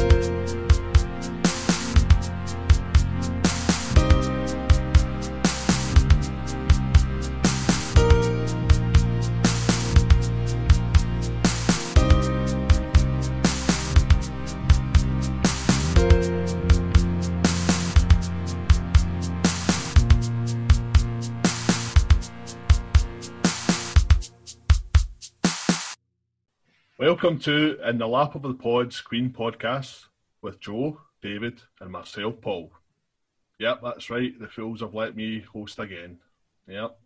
[0.00, 0.39] you
[27.22, 30.06] Welcome to In the Lap of the Pods Queen podcast
[30.40, 32.72] with Joe, David, and myself, Paul.
[33.58, 34.32] Yep, that's right.
[34.40, 36.16] The fools have let me host again.
[36.66, 36.98] Yep.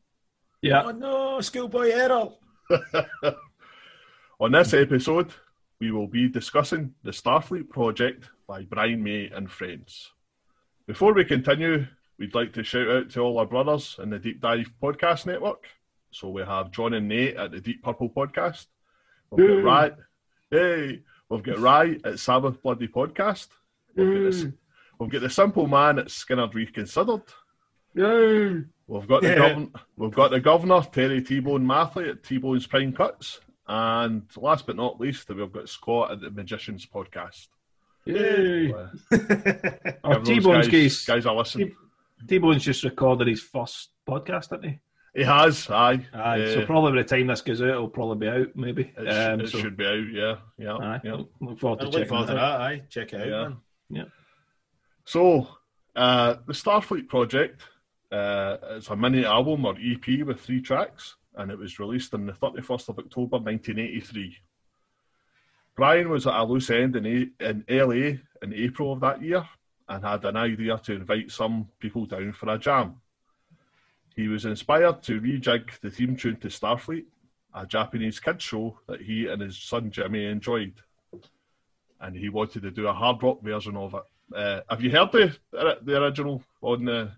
[0.62, 0.84] Yeah.
[0.84, 2.38] Oh no, schoolboy Errol.
[4.40, 5.34] On this episode,
[5.80, 10.12] we will be discussing the Starfleet project by Brian May and friends.
[10.86, 11.88] Before we continue,
[12.20, 15.66] we'd like to shout out to all our brothers in the Deep Dive Podcast Network.
[16.12, 18.66] So we have John and Nate at the Deep Purple Podcast.
[19.36, 19.90] We've got Rye.
[20.54, 23.48] Hey, we've got Rye at Sabbath Bloody Podcast.
[23.96, 24.46] We've got, this,
[25.00, 27.22] we've got the Simple Man at Skynyrd Reconsidered.
[27.96, 28.62] Yay.
[28.86, 29.34] We've got the Yeah.
[29.48, 29.68] governor.
[29.96, 35.00] We've got the governor Terry T-Bone Mathley at T-Bone's Prime Cuts, and last but not
[35.00, 37.48] least, we've got Scott at the Magicians Podcast.
[38.04, 38.72] Yay.
[38.72, 41.74] Uh, those T-Bone's guys, guys, a listen.
[42.28, 44.78] T-Bone's just recorded his first podcast, didn't he?
[45.14, 48.18] He has, aye, Aye, Uh, so probably by the time this goes out, it'll probably
[48.26, 48.92] be out, maybe.
[48.96, 50.10] it, sh- Um, it so, should be out.
[50.12, 51.12] Yeah, yeah, aye, yeah.
[51.14, 52.58] look- look forward to I look checking forward that to out.
[52.58, 52.60] that.
[52.62, 53.52] Aye, check it out.
[53.90, 54.02] Yeah.
[54.02, 54.12] Man.
[55.04, 55.48] So,
[55.94, 57.62] uh, the Starfleet project
[58.10, 62.26] uh, is a mini album or EP with three tracks, and it was released on
[62.26, 64.36] the 31st of October 1983.
[65.76, 69.46] Brian was at a loose end in, a- in LA in April of that year
[69.88, 72.94] and had an idea to invite some people down for a jam.
[74.16, 77.04] He was inspired to rejig the theme tune to Starfleet,
[77.54, 80.74] a Japanese kids show that he and his son Jimmy enjoyed.
[82.00, 84.02] And he wanted to do a hard rock version of it.
[84.34, 85.36] Uh, have you heard the
[85.82, 87.10] the original on the?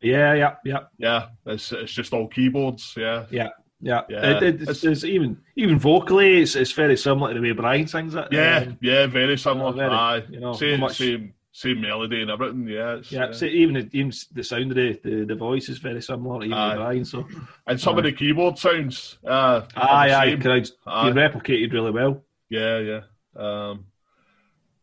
[0.00, 2.94] Yeah, yeah, yeah, Yeah, it's it's just all keyboards.
[2.96, 3.48] Yeah, yeah.
[3.80, 4.30] Yeah, Yeah.
[4.36, 7.86] It- it- it's, it's even even vocally, it's, it's very similar to the way Brian
[7.86, 8.28] sings it.
[8.30, 9.06] yeah, Um, yeah.
[9.06, 9.72] Very similar.
[9.72, 12.66] very, Aye, you know, same much- same same melody and everything.
[12.66, 13.26] Yeah, it's, yeah.
[13.26, 16.40] uh, So even the- even the sound of the, the, the voice is very similar
[16.40, 16.74] to even Aye.
[16.74, 17.04] Brian.
[17.04, 17.24] So
[17.68, 19.18] and some of the keyboard sounds.
[19.24, 20.40] Uh, are aye, aye, same.
[20.42, 21.06] crowds Aye.
[21.06, 22.22] he replicated really well.
[22.48, 23.00] Yeah, yeah.
[23.36, 23.84] Um,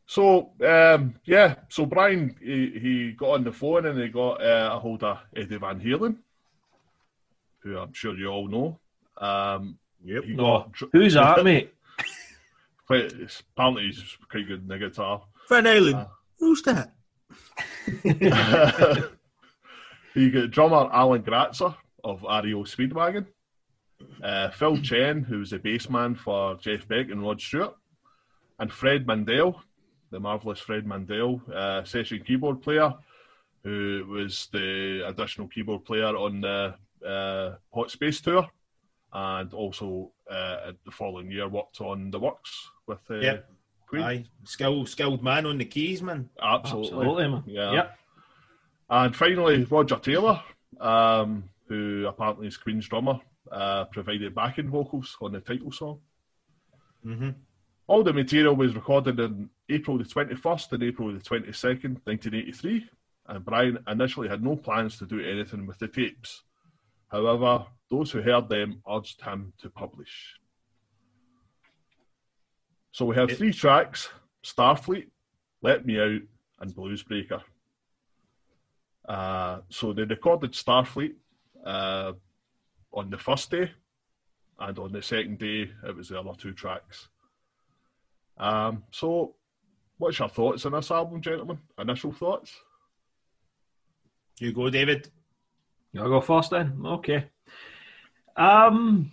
[0.06, 4.72] so um, yeah, so Brian he, he got on the phone and he got uh,
[4.74, 6.16] a hold of Eddie Van Halen,
[7.60, 8.80] who I'm sure you all know.
[9.18, 10.24] Um, Yep.
[10.24, 10.44] he No,
[10.80, 11.74] got who's that, mate?
[12.88, 13.14] quite,
[13.56, 15.22] apparently he's quite good in the guitar.
[15.50, 15.94] Van Halen.
[15.96, 16.06] Uh,
[16.42, 16.92] Who's that?
[20.16, 23.28] you got drummer Alan Gratzer of REO Speedwagon,
[24.24, 27.76] uh, Phil Chen, who's the bass man for Jeff Beck and Rod Stewart,
[28.58, 29.62] and Fred Mandel,
[30.10, 32.92] the marvelous Fred Mandel, uh, session keyboard player,
[33.64, 36.74] who was the additional keyboard player on the
[37.08, 38.48] uh, Hot Space Tour,
[39.14, 43.50] and also uh, the following year worked on the Works with uh, Yep.
[43.92, 44.04] Queen.
[44.04, 46.30] Aye, skilled, skilled man on the keys, man.
[46.42, 46.92] Absolutely.
[46.92, 47.44] Absolutely, man.
[47.46, 47.74] Yeah.
[47.74, 47.98] Yep.
[48.90, 50.42] And finally, Roger Taylor,
[50.80, 53.20] um, who apparently is Queen's drummer,
[53.52, 56.00] uh, provided backing vocals on the title song.
[57.06, 57.32] Mm-hmm.
[57.88, 62.86] All the material was recorded in April the 21st and April the 22nd, 1983,
[63.28, 66.44] and Brian initially had no plans to do anything with the tapes.
[67.10, 70.36] However, those who heard them urged him to publish.
[72.92, 74.10] So we have three tracks
[74.44, 75.08] Starfleet,
[75.62, 76.22] Let Me Out,
[76.60, 77.42] and Bluesbreaker.
[79.08, 81.16] Uh, so they recorded Starfleet
[81.66, 82.14] uh,
[82.94, 83.72] on the first day,
[84.60, 87.08] and on the second day, it was the other two tracks.
[88.38, 89.36] Um, so,
[89.98, 91.60] what's your thoughts on this album, gentlemen?
[91.78, 92.54] Initial thoughts?
[94.40, 95.10] You go, David.
[95.98, 96.82] I'll go first then.
[96.86, 97.26] Okay.
[98.36, 99.12] Um,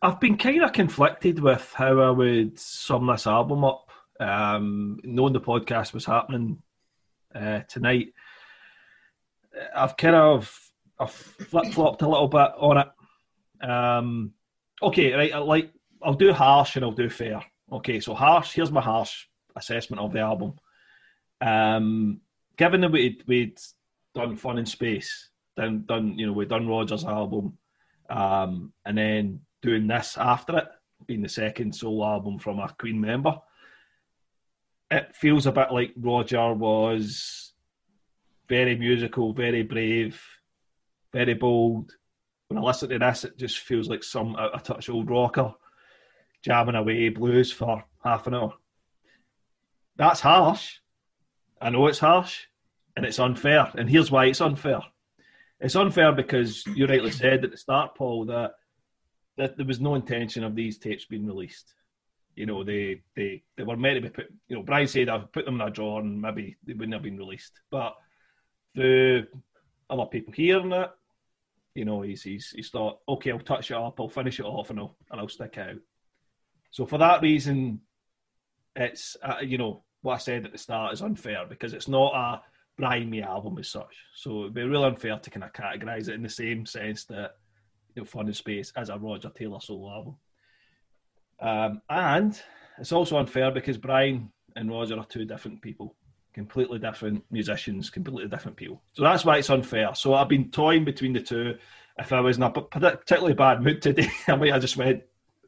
[0.00, 3.90] I've been kind of conflicted with how I would sum this album up.
[4.20, 6.60] Um, knowing the podcast was happening
[7.34, 8.12] uh, tonight,
[9.74, 13.68] I've kind of I've flip flopped a little bit on it.
[13.68, 14.32] Um,
[14.82, 15.32] okay, right.
[15.32, 15.72] I like
[16.02, 17.44] I'll do harsh and I'll do fair.
[17.72, 18.54] Okay, so harsh.
[18.54, 20.54] Here's my harsh assessment of the album.
[21.40, 22.20] Um,
[22.56, 23.58] given that we'd, we'd
[24.14, 27.58] done Fun in Space, done done you know we'd done Roger's album,
[28.10, 30.68] um, and then doing this after it,
[31.06, 33.38] being the second solo album from a Queen member,
[34.90, 37.52] it feels a bit like Roger was
[38.48, 40.22] very musical, very brave,
[41.12, 41.92] very bold.
[42.48, 45.52] When I listen to this, it just feels like some a, a touch old rocker.
[46.42, 48.54] jamming away blues for half an hour.
[49.96, 50.76] That's harsh.
[51.60, 52.46] I know it's harsh
[52.96, 53.70] and it's unfair.
[53.76, 54.80] And here's why it's unfair.
[55.60, 58.52] It's unfair because you rightly said at the start, Paul, that,
[59.38, 61.72] that there was no intention of these tapes being released.
[62.34, 65.32] You know, they, they, they were meant to be put, you know, Brian said I've
[65.32, 67.60] put them in a drawer and maybe they wouldn't have been released.
[67.70, 67.94] But
[68.74, 69.26] the
[69.88, 70.90] other people hearing it,
[71.74, 74.70] you know, he's, he's, he's thought, okay, I'll touch it up, I'll finish it off
[74.70, 75.76] and I'll, and I'll stick out.
[76.70, 77.80] So for that reason,
[78.76, 82.14] it's, uh, you know, what I said at the start is unfair because it's not
[82.14, 82.42] a
[82.76, 83.96] Brian May album as such.
[84.14, 87.32] So it'd be real unfair to kind of categorise it in the same sense that
[88.00, 90.16] know, Fun in Space as a Roger Taylor solo album.
[91.40, 92.40] Um, and
[92.78, 95.94] it's also unfair because Brian and Roger are two different people,
[96.32, 98.82] completely different musicians, completely different people.
[98.94, 99.94] So that's why it's unfair.
[99.94, 101.56] So I've been toying between the two.
[101.98, 105.02] If I was in a particularly bad mood today, I might have just went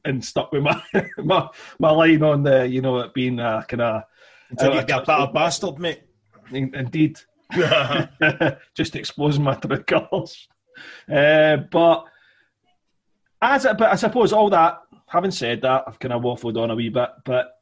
[0.05, 0.83] and stuck with my
[1.19, 1.49] my,
[1.79, 4.03] my line on the, you know, it being a kind of.
[4.51, 6.03] Until you get a of bastard, mate.
[6.51, 7.21] Indeed.
[8.75, 10.49] just exposing my true colours.
[11.09, 12.05] Uh, but
[13.41, 14.81] as but I suppose all that.
[15.07, 17.57] Having said that, I've kind of waffled on a wee bit, but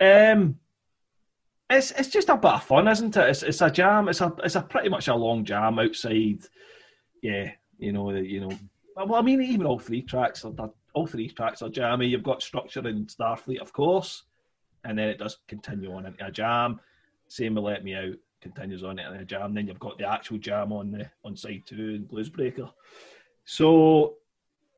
[0.00, 0.56] um,
[1.68, 3.28] it's it's just a bit of fun, isn't it?
[3.28, 4.08] It's, it's a jam.
[4.08, 6.44] It's a it's a pretty much a long jam outside.
[7.22, 8.52] Yeah, you know, you know.
[8.96, 10.52] Well, I mean, even all three tracks are
[10.94, 12.06] all three tracks are jammy.
[12.06, 14.24] You've got structure in Starfleet, of course,
[14.84, 16.80] and then it does continue on into a jam.
[17.28, 19.54] Same with Let Me Out continues on into a jam.
[19.54, 22.70] Then you've got the actual jam on the on side two in Bluesbreaker.
[23.44, 24.16] So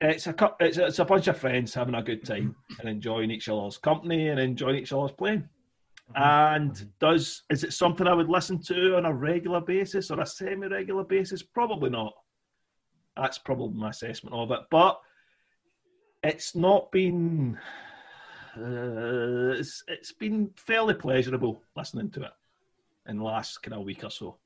[0.03, 3.31] it's a it's a, it's a bunch of friends having a good time and enjoying
[3.31, 5.49] each other's company and enjoying each other's playing.
[6.17, 6.23] Mm-hmm.
[6.23, 10.27] And does is it something I would listen to on a regular basis or a
[10.27, 11.43] semi-regular basis?
[11.43, 12.13] Probably not.
[13.17, 14.61] That's probably my assessment of it.
[14.71, 15.01] But
[16.25, 17.59] it's not been.
[18.57, 22.33] Uh, it's, it's been fairly pleasurable listening to it
[23.09, 24.37] in the last kind of week or so.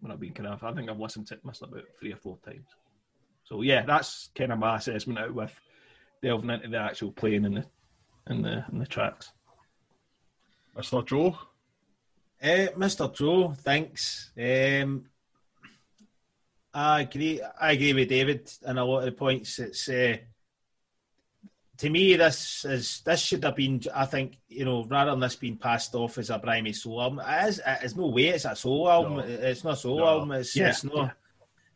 [0.00, 2.16] When I've been kind of, I think I've listened to it must about three or
[2.16, 2.68] four times.
[3.46, 5.54] So yeah, that's kind of my assessment out with
[6.22, 7.64] delving into the actual playing in the
[8.28, 9.30] in the in the tracks.
[10.76, 11.06] Mr.
[11.06, 11.38] Joe.
[12.42, 13.14] Uh, Mr.
[13.14, 14.30] Joe, thanks.
[14.36, 15.06] Um,
[16.74, 17.40] I agree.
[17.58, 19.58] I agree with David in a lot of the points.
[19.58, 20.16] It's uh,
[21.78, 23.80] to me, this is this should have been.
[23.94, 27.20] I think you know, rather than this being passed off as a Brimey solo album,
[27.20, 27.60] it is.
[27.82, 28.26] It's no way.
[28.26, 29.16] It's a solo album.
[29.16, 29.22] No.
[29.22, 30.08] It's not a solo no.
[30.08, 30.32] album.
[30.32, 30.68] It's, yeah.
[30.68, 31.16] it's not.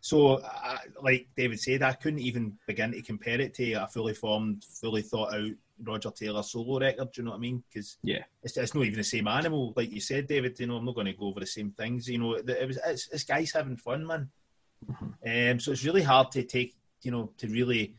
[0.00, 4.14] So, uh, like David said, I couldn't even begin to compare it to a fully
[4.14, 5.50] formed, fully thought out
[5.82, 7.12] Roger Taylor solo record.
[7.12, 7.62] Do you know what I mean?
[7.68, 10.58] Because yeah, it's, it's not even the same animal, like you said, David.
[10.58, 12.08] You know, I'm not going to go over the same things.
[12.08, 14.30] You know, it was it's, it's guys having fun, man.
[14.90, 15.50] Mm-hmm.
[15.52, 17.94] Um, so it's really hard to take, you know, to really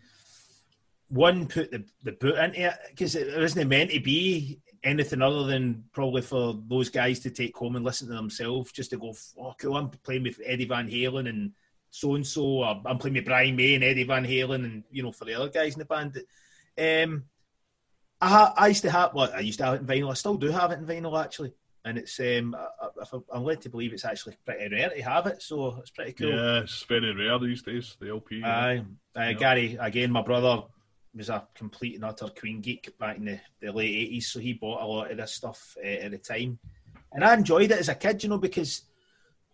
[1.09, 5.43] one put the, the boot into it because it wasn't meant to be anything other
[5.43, 9.13] than probably for those guys to take home and listen to themselves just to go
[9.37, 11.51] oh cool I'm playing with Eddie Van Halen and
[11.91, 15.11] so and so I'm playing with Brian May and Eddie Van Halen and you know
[15.11, 16.23] for the other guys in the band.
[16.77, 17.25] Um
[18.19, 20.09] I, I used to have well I used to have it in vinyl.
[20.09, 21.53] I still do have it in vinyl actually.
[21.83, 25.41] And it's um I, am led to believe it's actually pretty rare to have it
[25.41, 26.29] so it's pretty cool.
[26.29, 28.77] Yeah it's very rare these days the LP aye.
[28.77, 29.33] Uh, yeah.
[29.33, 30.63] Gary again my brother
[31.13, 34.53] was a complete and utter Queen geek back in the, the late eighties, so he
[34.53, 36.57] bought a lot of this stuff uh, at the time,
[37.11, 38.83] and I enjoyed it as a kid, you know, because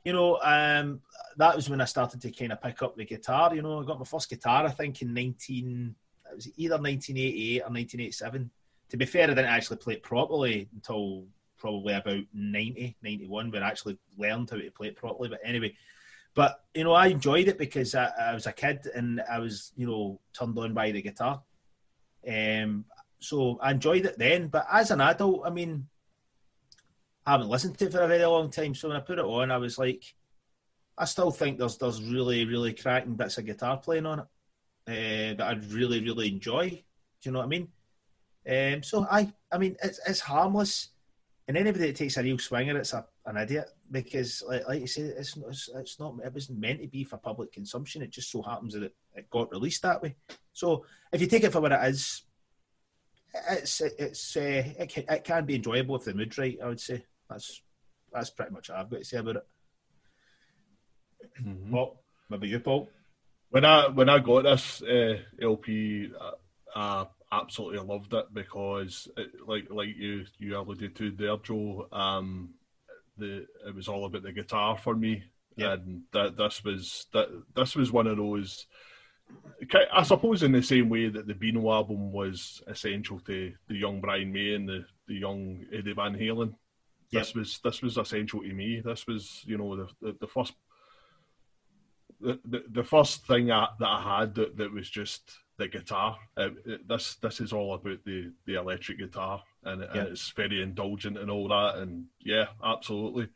[0.07, 1.01] you know um,
[1.35, 3.53] that was when I started to kind of pick up the guitar.
[3.53, 5.95] You know, I got my first guitar, I think, in nineteen.
[6.31, 8.49] It was either nineteen eighty eight or nineteen eighty seven.
[8.91, 11.25] To be fair, I didn't actually play it properly until
[11.57, 15.27] probably about 90, 91, where I actually learned how to play it properly.
[15.27, 15.75] But anyway,
[16.35, 19.73] but you know, I enjoyed it because I, I, was a kid and I was,
[19.75, 21.41] you know, turned on by the guitar.
[22.25, 22.85] Um,
[23.19, 24.47] so I enjoyed it then.
[24.47, 25.87] But as an adult, I mean,
[27.27, 28.73] I haven't listened to it for a very long time.
[28.73, 30.15] So when I put it on, I was like,
[30.97, 34.25] I still think there's there's really really cracking bits of guitar playing on it
[34.87, 36.69] uh, that I'd really really enjoy.
[36.69, 36.77] Do
[37.23, 37.67] you know what I mean?
[38.49, 40.91] Um, so I I mean it's it's harmless,
[41.49, 44.87] and anybody that takes a real swinger, it's a, an idiot because like, like you
[44.87, 48.01] say, it's, it's it's not it wasn't meant to be for public consumption.
[48.01, 50.15] It just so happens that it, it got released that way.
[50.53, 52.23] So if you take it for what it is,
[53.49, 56.57] it's it's uh, it, can, it can be enjoyable if the mood's right.
[56.63, 57.61] I would say that's
[58.11, 59.47] that's pretty much what I've got to say about it.
[61.43, 61.71] Mm-hmm.
[61.71, 62.89] Paul, maybe you, Paul.
[63.49, 66.11] When I when I got this uh, LP,
[66.75, 71.87] I, I, absolutely loved it because, it, like like you you alluded to there, Joe.
[71.91, 72.53] Um,
[73.17, 75.23] the it was all about the guitar for me,
[75.57, 78.67] and that this was that this was one of those
[79.93, 83.99] I suppose in the same way that the Beano album was essential to the young
[83.99, 86.53] Brian May and the, the young Eddie Van Halen.
[87.11, 87.21] Yep.
[87.21, 88.81] This was this was essential to me.
[88.83, 90.53] This was you know the the, the first
[92.19, 96.17] the, the, the first thing I, that I had that, that was just the guitar.
[96.35, 96.49] Uh,
[96.87, 100.01] this this is all about the, the electric guitar, and, yeah.
[100.01, 101.75] and, it's very indulgent and all that.
[101.77, 103.29] And yeah, absolutely.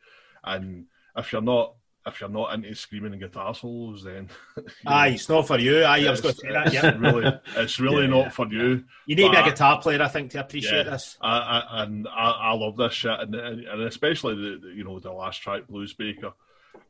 [0.44, 0.86] And
[1.16, 1.74] if you're not
[2.06, 4.28] if you're not into screaming and guitar solos, then
[4.86, 5.84] aye, know, it's not for you.
[5.84, 6.72] Aye, I was going to say that.
[6.72, 8.84] Yeah, really, it's really yeah, not for you.
[9.06, 11.16] You need to be a guitar player, I think, to appreciate this.
[11.20, 15.12] I, I, and I, I, love this shit, and, and especially the you know the
[15.12, 16.32] last track, Blues Breaker.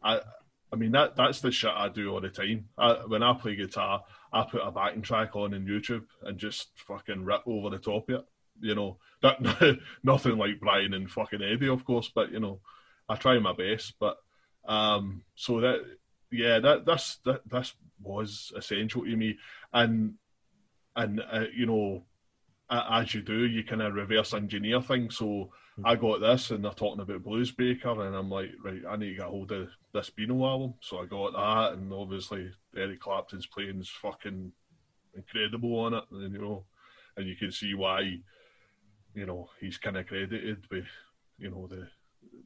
[0.03, 0.21] I
[0.73, 2.69] I mean that that's the shit I do all the time.
[2.79, 6.71] I, when I play guitar, I put a backing track on in YouTube and just
[6.87, 8.25] fucking rip over the top of it.
[8.61, 12.61] You know, that nothing like Brian and fucking Eddie, of course, but you know,
[13.09, 13.95] I try my best.
[14.01, 14.17] But
[14.67, 15.81] um, so that
[16.31, 19.39] yeah, that this that this was essential to me,
[19.73, 20.15] and
[20.97, 22.03] and uh, you know,
[22.71, 25.17] as you do, you kind of reverse engineer things.
[25.17, 25.87] So Mm-hmm.
[25.87, 29.15] I got this, and they're talking about Bluesbreaker, and I'm like, right, I need to
[29.15, 30.75] get hold of this Beano album.
[30.81, 34.53] So I got that, and obviously Eric Clapton's playing is fucking
[35.15, 36.65] incredible on it, and you know,
[37.17, 38.19] and you can see why,
[39.15, 40.89] you know, he's kind of credited with,
[41.39, 41.89] you know, the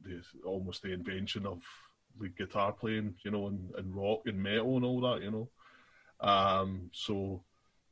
[0.03, 1.61] the almost the invention of
[2.19, 5.49] the guitar playing, you know, and, and rock and metal and all that, you know.
[6.19, 7.43] Um, so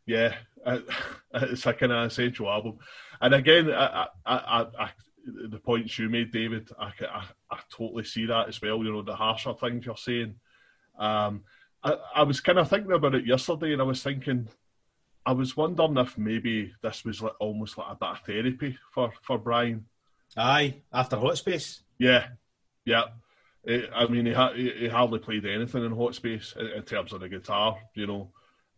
[0.06, 0.36] yeah,
[1.34, 2.78] it's a kind of essential album.
[3.22, 4.90] And again, I, I, I,
[5.26, 8.84] the points you made, David, I, I, I, totally see that as well.
[8.84, 10.36] You know, the harsher things you're saying.
[10.98, 11.44] Um,
[11.84, 14.48] I, I was kind of thinking about it yesterday, and I was thinking,
[15.26, 19.12] I was wondering if maybe this was like almost like a bit of therapy for
[19.24, 19.86] for Brian.
[20.38, 21.82] Aye, after Hot Space.
[21.98, 22.28] Yeah,
[22.86, 23.06] yeah.
[23.66, 27.14] It, I mean, he, ha- he hardly played anything in Hot Space in, in terms
[27.14, 28.32] of the guitar, you know.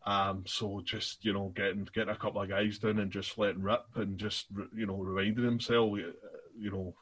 [0.05, 3.61] Um, so just you know, getting getting a couple of guys down and just letting
[3.61, 5.91] rip and just you know reminding himself,
[6.57, 6.95] you know,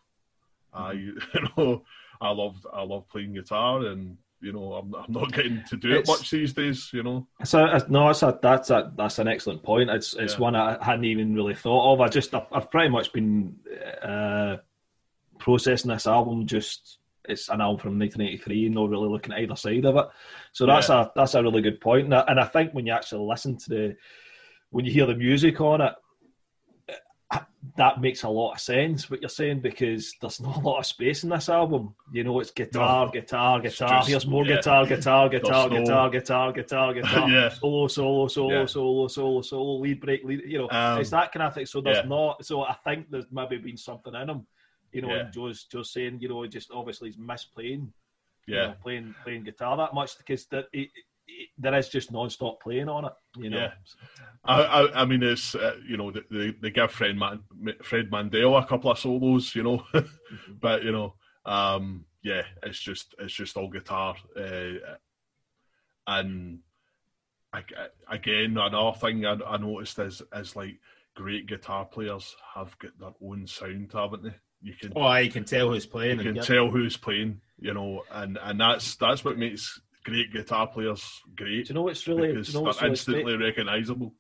[0.74, 1.20] I you
[1.56, 1.84] know
[2.20, 5.94] I love I love playing guitar and you know I'm, I'm not getting to do
[5.94, 6.90] it's, it much these days.
[6.92, 7.28] You know.
[7.44, 9.92] So no, it's a, that's a, that's an excellent point.
[9.92, 10.40] It's it's yeah.
[10.40, 12.02] one I hadn't even really thought of.
[12.02, 13.58] I just I've, I've pretty much been
[14.02, 14.58] uh,
[15.38, 16.48] processing this album.
[16.48, 16.98] Just
[17.30, 20.06] it's an album from 1983, not really looking at either side of it.
[20.52, 21.04] So that's yeah.
[21.04, 22.06] a that's a really good point.
[22.06, 23.96] And I, and I think when you actually listen to the
[24.70, 25.94] when you hear the music on it,
[27.78, 30.86] that makes a lot of sense what you're saying because there's not a lot of
[30.86, 31.94] space in this album.
[32.14, 33.12] You know, it's guitar, no.
[33.12, 34.00] guitar, guitar.
[34.00, 34.58] Just, Here's more yeah.
[34.58, 37.50] guitar, guitar, guitar, guitar, guitar, guitar, guitar, yeah.
[37.50, 38.66] solo, solo, solo, yeah.
[38.66, 40.44] solo, solo, solo, lead break, lead.
[40.46, 41.66] You know, um, it's that kind of thing.
[41.66, 42.46] So there's not.
[42.46, 44.48] So I think there's maybe been something in him.
[44.96, 47.90] You know, and Joe's Joe's saying, you know, just obviously he's misplaying.
[48.48, 50.68] Yeah, you know, playing playing guitar that much because that
[51.58, 53.14] there is just non-stop playing on it.
[53.38, 53.58] You know.
[53.58, 53.72] Yeah.
[54.46, 57.42] I, I, I mean, it's uh, you know they, they give Fred Man,
[57.84, 60.54] Fred Mandel a couple of solos, you know, mm-hmm.
[60.62, 64.96] but you know, um, yeah, it's just it's just all guitar, uh,
[66.08, 66.60] and
[67.52, 67.64] I,
[68.10, 70.80] again another thing I, I noticed is is like
[71.16, 74.36] great guitar players have got their own sound, haven't they?
[74.66, 76.18] You can oh, you can tell who's playing.
[76.18, 80.66] You can tell who's playing, you know, and and that's that's what makes great guitar
[80.66, 81.68] players great.
[81.68, 82.30] Do you know what's really?
[82.30, 84.12] Because you know what's they're instantly recognisable.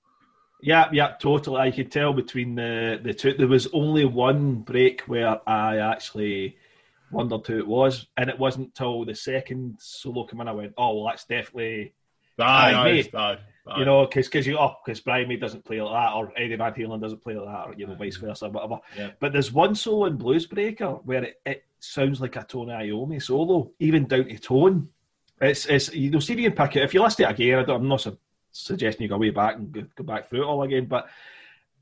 [0.61, 1.61] Yeah, yeah, totally.
[1.61, 3.33] I could tell between the the two.
[3.33, 6.57] There was only one break where I actually
[7.09, 10.47] wondered who it was, and it wasn't till the second solo came in.
[10.47, 11.95] I went, "Oh, well, that's definitely."
[12.37, 13.79] Aye, aye, aye, aye.
[13.79, 16.55] You know, because because you oh, because Brian May doesn't play like that, or Eddie
[16.55, 18.79] Van Halen doesn't play like that, or you know, vice versa, whatever.
[18.97, 19.11] Yeah.
[19.19, 23.71] But there's one solo in Bluesbreaker where it, it sounds like a Tony Iommi solo,
[23.79, 24.89] even down to tone.
[25.41, 26.83] It's it's you'll see if you can pick it.
[26.83, 28.17] If you listen to it again, I am not su-
[28.51, 31.07] suggesting you go way back and go, go back through it all again, but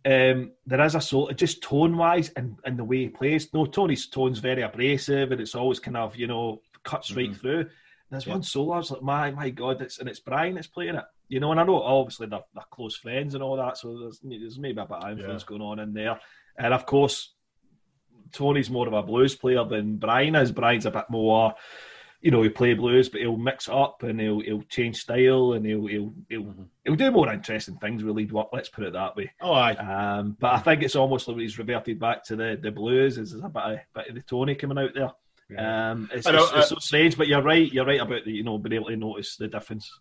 [0.05, 3.53] um, there is a soul, just tone wise and, and the way he plays.
[3.53, 7.19] No, Tony's tone's very abrasive and it's always kind of, you know, cuts mm-hmm.
[7.19, 7.69] right through.
[8.09, 8.33] There's yeah.
[8.33, 11.05] one solo, I was like, my my God, it's and it's Brian that's playing it.
[11.29, 14.19] You know, and I know obviously they're, they're close friends and all that, so there's,
[14.23, 15.49] there's maybe a bit of influence yeah.
[15.49, 16.19] going on in there.
[16.57, 17.33] And of course,
[18.31, 20.51] Tony's more of a blues player than Brian is.
[20.51, 21.55] Brian's a bit more
[22.23, 25.65] you know, he'll play blues, but he'll mix up and he'll he'll change style and
[25.65, 26.63] he'll he'll he'll, mm-hmm.
[26.85, 28.47] he'll do more interesting things with lead work.
[28.53, 29.31] Let's put it that way.
[29.41, 29.73] Oh, aye.
[29.73, 33.17] Um, but I think it's almost like he's reverted back to the, the blues.
[33.17, 35.11] There's a bit of, bit of the Tony coming out there.
[35.49, 35.91] Yeah.
[35.91, 37.71] Um, it's, it's, it's, so strange, but you're right.
[37.71, 39.91] You're right about the, you know being able to notice the difference.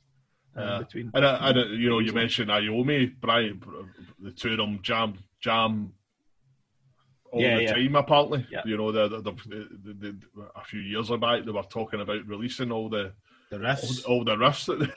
[0.55, 3.63] Uh, between and, uh, and you know you mentioned Iommi, Brian,
[4.19, 5.95] the two of them jam jam
[7.33, 7.73] all yeah, the yeah.
[7.73, 7.97] time.
[7.97, 8.61] Apparently, yeah.
[8.65, 10.17] you know, the, the, the, the,
[10.55, 13.13] a few years back they were talking about releasing all the
[13.51, 14.95] the riffs, all, all the riffs that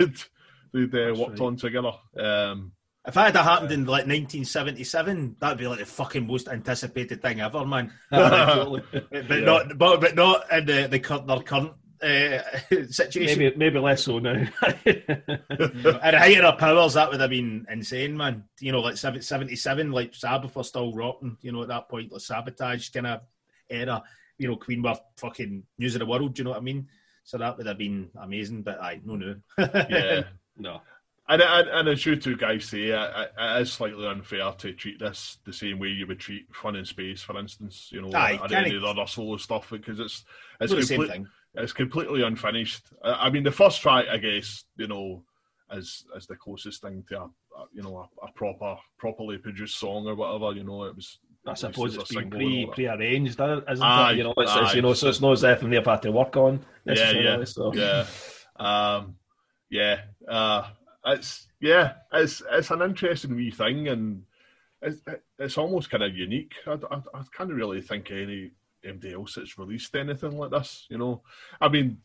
[0.74, 1.46] they'd, they'd uh, worked right.
[1.46, 1.94] on together.
[2.18, 2.74] Um,
[3.08, 7.40] If that had happened in like 1977, that'd be like the fucking most anticipated thing
[7.42, 7.94] ever, man.
[8.12, 9.40] But, but Yeah.
[9.40, 11.74] not, but, but not in the the current, their current
[12.06, 13.40] uh, situation.
[13.40, 14.46] maybe maybe less so now.
[14.66, 18.44] At higher height powers, that would have been insane, man.
[18.60, 22.22] You know, like 77, like Sabbath were still rocking, you know, at that point, like
[22.22, 23.22] sabotage kind of
[23.70, 24.04] era.
[24.38, 26.88] You know, Queen were fucking news of the world, do you know what I mean?
[27.24, 29.36] So that would have been amazing, but I no no.
[29.58, 30.24] yeah.
[30.58, 30.82] no.
[31.28, 34.74] And, and, and as you two guys say, it, it it is slightly unfair to
[34.74, 38.16] treat this the same way you would treat Fun in Space, for instance, you know,
[38.16, 40.24] Aye, or any of the other solo stuff, because it's
[40.62, 41.28] It's it's, not the same complete- thing.
[41.58, 42.88] It's completely unfinished.
[43.04, 45.24] I, I mean, the first track, I guess, you know,
[45.72, 49.80] is is the closest thing to a, a you know a, a proper properly produced
[49.80, 50.58] song or whatever.
[50.58, 51.20] You know, it was.
[51.48, 54.18] I suppose it's been pre pre arranged, isn't Aye, it?
[54.18, 56.36] You know, it's, it's you know, so it's not as if they've had to work
[56.38, 58.06] on Yeah, yeah, So yeah,
[58.56, 59.16] um,
[59.70, 60.02] yeah.
[60.28, 60.70] Uh,
[61.06, 64.24] it's yeah, it's it's an interesting wee thing, and
[64.82, 65.02] it's
[65.38, 66.54] it's almost kind of unique.
[66.66, 68.52] I, I, I can't really think of any
[68.86, 70.86] anybody else that's released anything like this.
[70.90, 71.22] You know,
[71.60, 71.98] I mean,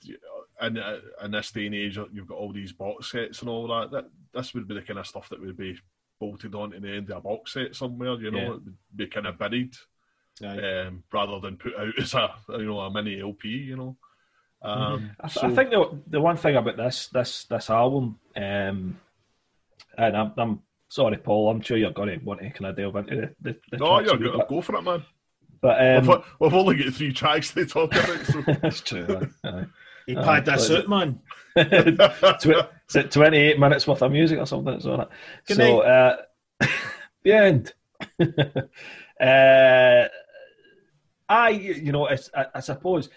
[0.62, 0.78] in
[1.24, 3.90] in this day and age, you've got all these box sets and all that.
[3.90, 5.78] That this would be the kind of stuff that would be
[6.18, 8.14] bolted onto the end of a box set somewhere.
[8.14, 8.44] You know, Yeah.
[8.46, 9.74] it would be kind of buried
[10.44, 13.48] um, rather than put out as a you know a mini LP.
[13.48, 13.96] You know.
[14.62, 18.18] Um, I, th- so- I think the the one thing about this this this album,
[18.36, 19.00] um,
[19.96, 22.96] and I'm, I'm sorry, Paul, I'm sure you're going to want to kind of delve
[22.96, 24.42] into the the, the No, you're good.
[24.48, 25.02] Go for it, man.
[25.60, 28.26] But um, we've, we've only got three tracks to talk about.
[28.26, 28.40] So.
[28.62, 29.28] that's true.
[29.44, 29.64] aye,
[30.06, 31.20] He Aye, packed that but- suit, man.
[31.56, 34.80] is it 28 minutes worth of music or something?
[34.80, 35.08] So, that.
[35.46, 36.16] Good so uh,
[37.22, 37.74] the end.
[39.20, 40.08] uh,
[41.28, 42.16] I, you know, I,
[42.54, 43.10] I suppose,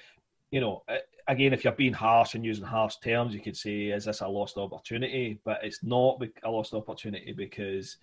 [0.51, 0.97] you know, uh,
[1.27, 4.27] again, if you're being harsh and using harsh terms, you could say, is this a
[4.27, 5.39] lost opportunity?
[5.43, 7.97] But it's not be- a lost opportunity because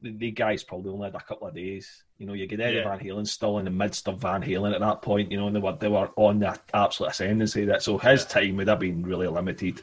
[0.00, 2.04] the, the guys probably only had a couple of days.
[2.18, 2.84] You know, you get Eddie Yeah.
[2.96, 5.56] Van Halen still in the midst of Van Halen at that point, you know, and
[5.56, 7.64] they were, they were on the absolute ascendancy.
[7.64, 9.82] That So his time would have been really limited.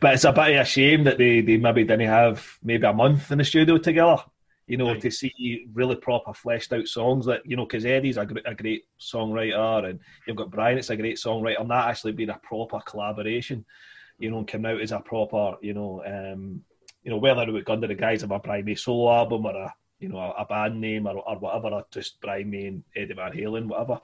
[0.00, 2.92] But it's a bit of a shame that they, they maybe didn't have maybe a
[2.92, 4.18] month in the studio together,
[4.66, 5.00] you know, Right.
[5.00, 8.54] to see really proper fleshed out songs that, you know, because Eddie's a, gr- a
[8.54, 12.40] great songwriter and you've got Brian, it's a great songwriter, and that actually being a
[12.42, 13.64] proper collaboration,
[14.18, 16.62] you know, and come out as a proper, you know, um,
[17.06, 19.46] you know, whether it would go under the guise of a Brian May solo album
[19.46, 22.82] or a, you know, a, band name or, or whatever, or just Brian May and
[22.96, 24.00] Eddie Van Halen, whatever.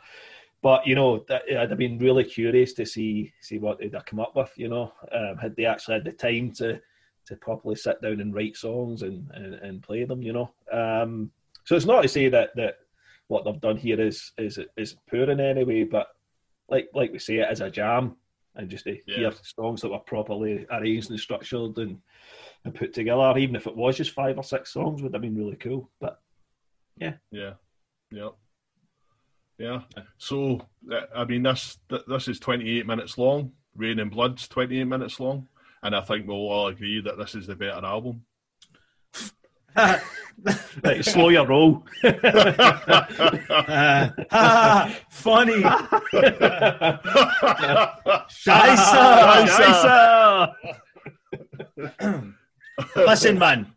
[0.62, 4.20] But you know, that, I'd have been really curious to see see what they'd come
[4.20, 4.52] up with.
[4.54, 6.80] You know, um, had they actually had the time to
[7.26, 10.22] to properly sit down and write songs and and, and play them.
[10.22, 11.32] You know, um,
[11.64, 12.76] so it's not to say that that
[13.26, 16.06] what they've done here is is is poor in any way, but
[16.68, 18.14] like like we say, it as a jam
[18.54, 19.16] and just to Yeah.
[19.16, 22.00] hear songs that were properly arranged and structured and,
[22.64, 25.36] and put together, even if it was just five or six songs, would have been
[25.36, 25.90] really cool.
[26.00, 26.20] But
[26.96, 27.54] Yeah, yeah,
[28.10, 28.30] yeah.
[29.58, 29.82] Yeah.
[30.18, 33.52] So uh, I mean, this this is twenty eight minutes long.
[33.76, 35.48] Reign in Blood's twenty eight minutes long,
[35.82, 38.24] and I think we'll all agree that this is the better album.
[40.84, 41.84] right, slow your roll.
[44.30, 45.62] Uh, funny.
[48.32, 48.86] Scheiße!
[49.48, 50.54] Scheiße!
[51.78, 52.34] Scheiße!
[52.96, 53.72] Listen, man.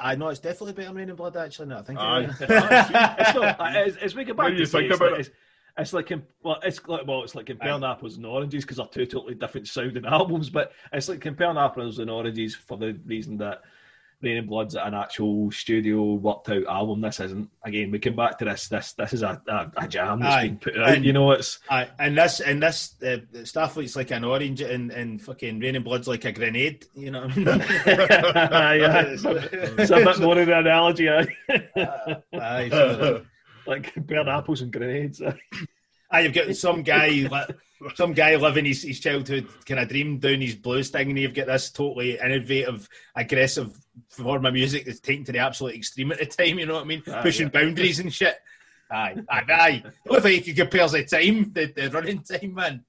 [0.00, 1.68] I know it's definitely better than Reign in Blood, actually.
[1.68, 1.98] No, I think.
[1.98, 2.20] Aye.
[2.20, 2.40] it is.
[2.40, 5.10] it's not, it's, it's we go back What do to you say, think it's about
[5.12, 5.26] like, it?
[5.26, 5.30] it's,
[5.78, 6.12] it's like
[6.42, 9.68] well, it's like well, it's like comparing apples and oranges because they're two totally different
[9.68, 10.50] sounding albums.
[10.50, 13.62] But it's like comparing apples and oranges for the reason that
[14.20, 17.00] Reign in Blood's an actual studio worked out album.
[17.00, 17.48] This isn't.
[17.62, 18.66] Again, we come back to this.
[18.66, 20.48] This this is a, a, a jam that's Aye.
[20.48, 20.88] been put out.
[20.88, 24.90] And- You know, it's Aye, and this and this uh, Starfleet's like an orange, and,
[24.90, 26.86] and fucking Reign in Blood's like a grenade.
[26.96, 27.46] You know what I mean?
[27.86, 31.08] yeah, it's, it's a bit more of an analogy.
[31.08, 31.36] Aye.
[32.32, 33.24] Aye, so-
[33.68, 35.22] like comparing apples and grenades.
[36.10, 37.28] Aye, you've got some guy,
[37.94, 41.34] some guy living his, his childhood kind of dream down his blues thing, and you've
[41.34, 43.78] got this totally innovative, aggressive
[44.08, 46.58] form of music that's taken to the absolute extreme at the time.
[46.58, 47.02] You know what I mean?
[47.06, 47.60] Aye, Pushing yeah.
[47.60, 48.36] boundaries and shit.
[48.90, 49.82] Aye, aye, aye.
[50.06, 52.84] What if you compare the time, the, the running time, man?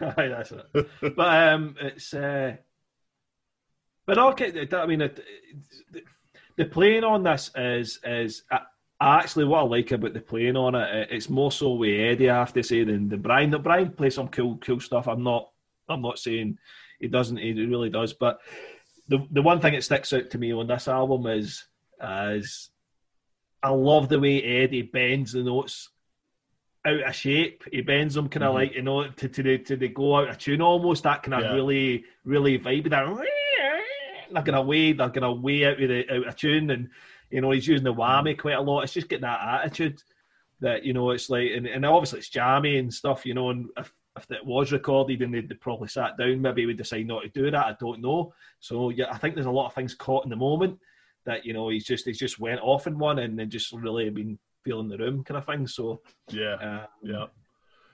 [0.00, 1.14] Aye, that's it.
[1.14, 2.56] But um, it's uh,
[4.06, 4.66] but okay.
[4.72, 5.22] I mean, it,
[5.92, 6.04] it,
[6.56, 8.60] the playing on this is is uh,
[9.00, 11.08] actually what I like about the playing on it.
[11.10, 13.50] It's more so with Eddie, I have to say, than the Brian.
[13.50, 15.06] The Brian plays some cool cool stuff.
[15.08, 15.50] I'm not
[15.88, 16.58] I'm not saying
[17.00, 17.36] he doesn't.
[17.36, 18.12] He really does.
[18.14, 18.40] But
[19.08, 21.64] the the one thing that sticks out to me on this album is
[22.02, 22.70] is
[23.62, 25.90] I love the way Eddie bends the notes
[26.86, 27.64] out of shape.
[27.72, 28.54] He bends them kind of Mhm.
[28.54, 31.02] like you know to to the, to the go out of tune almost.
[31.02, 31.54] That kind of Yeah.
[31.54, 32.90] really really vibe.
[32.90, 33.26] That
[34.32, 36.90] they're gonna way they're gonna way out of the out of tune, and
[37.30, 38.82] you know he's using the whammy quite a lot.
[38.82, 40.02] It's just getting that attitude
[40.60, 43.26] that you know it's like, and, and obviously it's jammy and stuff.
[43.26, 46.74] You know, and if if it was recorded and they'd probably sat down, maybe we
[46.74, 47.66] decide not to do that.
[47.66, 48.32] I don't know.
[48.60, 50.78] So yeah, I think there's a lot of things caught in the moment
[51.24, 54.08] that you know he's just he's just went off in one and then just really
[54.10, 55.66] been feeling the room kind of thing.
[55.66, 57.26] So Yeah, uh, yeah.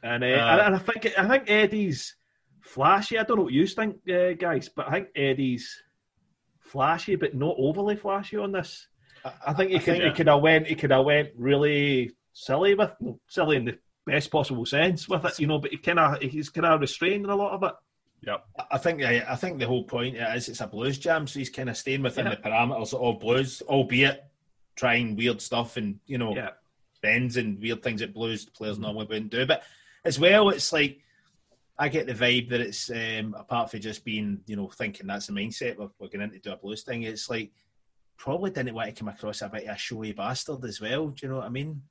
[0.03, 2.17] and uh, Uh, and I think I think Eddie's
[2.61, 3.19] flashy.
[3.19, 5.83] I don't know what you think, uh, guys, but I think Eddie's
[6.61, 8.87] flashy, but not overly flashy on this.
[9.47, 12.91] I think he could he could have went he could have went really silly with
[13.01, 15.59] no, silly in the best possible sense with it, you know.
[15.59, 17.75] But he kind of he's kind of restrained in a lot of it.
[18.25, 18.37] Yeah,
[18.71, 21.51] I think I, I think the whole point is it's a blues jam, so he's
[21.51, 22.37] kind of staying within Yeah.
[22.37, 24.25] the parameters of blues, albeit
[24.77, 26.51] trying weird stuff and you know Yeah,
[27.03, 29.45] bends and weird things that blues players normally wouldn't do.
[29.47, 29.63] But
[30.05, 31.01] as well, it's like
[31.79, 35.27] I get the vibe that it's um, apart from just being you know thinking that's
[35.27, 37.03] the mindset we're, we're going in to do a blues thing.
[37.03, 37.51] It's like
[38.23, 41.09] probably didn't want to come across a bit of a showy bastard as well.
[41.09, 41.83] Do you know what I mean?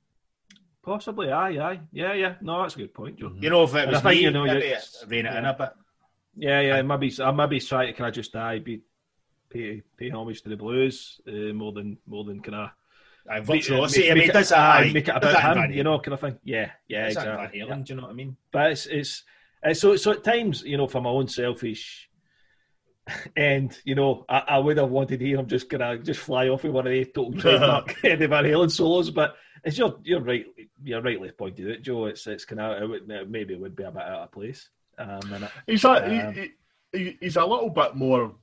[0.82, 1.30] possibly.
[1.30, 2.34] Aye, aye, yeah, yeah.
[2.40, 3.32] No, that's a good point, Joe.
[3.38, 5.54] You know, if it was I me, you know, maybe it's- rein it in a
[5.54, 5.70] bit.
[6.34, 6.82] Yeah, yeah.
[6.82, 8.80] Maybe I maybe try to kind of just die, be
[9.50, 12.70] pay pay homage to the blues uh, more than more than kind of
[13.30, 14.10] Aye, virtuosity.
[14.10, 16.20] I mean, does aye, make it does that in about him, you know, kind of
[16.20, 16.38] thing.
[16.42, 17.60] Yeah, yeah, exactly.
[17.60, 17.74] Van Yeah.
[17.76, 18.36] Do you know what I mean?
[18.50, 19.22] But it's it's
[19.62, 22.08] uh, so so at times, you know, for my own selfish
[23.36, 26.48] end, you know, I, I would have wanted to hear him just gonna just fly
[26.48, 30.20] off with one of the total trademark Eddie Van Halen solos, but it's your you're
[30.20, 30.46] right
[30.82, 32.06] you're rightly pointed out, Joe.
[32.06, 34.68] It's it's kind of it would, maybe it would be a bit out of place.
[34.98, 35.90] Um, and it, He's a,
[36.26, 36.50] Um, he,
[36.92, 38.34] he, he's a little bit more.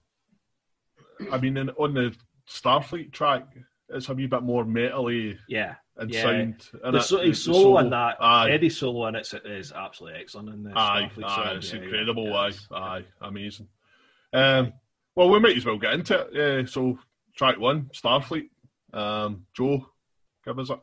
[1.31, 2.15] I mean, in, on the
[2.49, 3.47] Starfleet track,
[3.89, 6.21] it's a wee bit more metally yeah, and Yeah.
[6.21, 6.69] sound.
[6.83, 10.19] And the, it- so, the solo in that aye, Eddie solo in it is absolutely
[10.21, 10.49] excellent.
[10.49, 12.27] In the aye, Starfleet aye, it's Yeah, incredible.
[12.29, 12.35] yeah,
[12.71, 13.67] aye, aye, amazing.
[14.33, 14.73] Um,
[15.15, 16.29] well, we might as well get into it.
[16.33, 16.99] Yeah, so
[17.35, 18.49] track one, Starfleet.
[18.93, 19.85] Um, Joe,
[20.45, 20.79] give us it.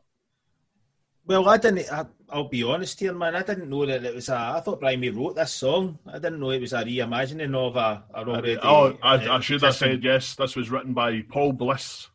[1.25, 1.91] Well, I didn't.
[1.91, 3.35] I, I'll be honest here, man.
[3.35, 4.37] I didn't know that it was a.
[4.37, 5.99] I thought Brian May wrote this song.
[6.07, 8.57] I didn't know it was a reimagining of a, a already.
[8.63, 10.35] oh, I, uh, I should have said yes.
[10.35, 12.07] This was written by Paul Bliss.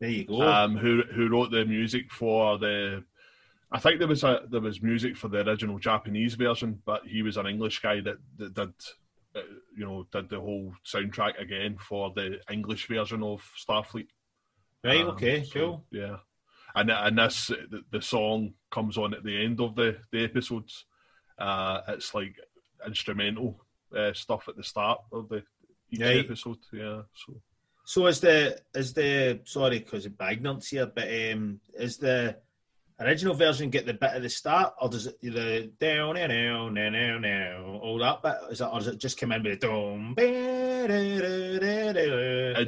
[0.00, 0.40] There you go.
[0.42, 3.04] um, who who wrote the music for the.
[3.72, 7.22] I think there was a there was music for the original Japanese version, but he
[7.22, 8.72] was an English guy that, that did, uh,
[9.76, 14.08] you know, did the whole soundtrack again for the English version of Starfleet.
[14.84, 15.00] right.
[15.02, 15.44] Um, okay.
[15.44, 15.84] so, cool.
[15.90, 16.16] Yeah,
[16.74, 20.84] and and this the, the song comes on at the end of the the episodes.
[21.38, 22.34] Uh, it's like
[22.86, 23.60] instrumental
[23.94, 25.42] uh, stuff at the start of the
[25.90, 26.24] each Right.
[26.24, 26.58] episode.
[26.72, 27.40] Yeah, so.
[27.84, 32.36] So is the is the sorry because of my ignorance here, but um, is the
[33.00, 36.74] original version get the bit at the start, or does it the down down down
[36.74, 38.34] down down down all that bit?
[38.50, 40.14] Is it or does it just come in with a dum?
[40.18, 40.88] It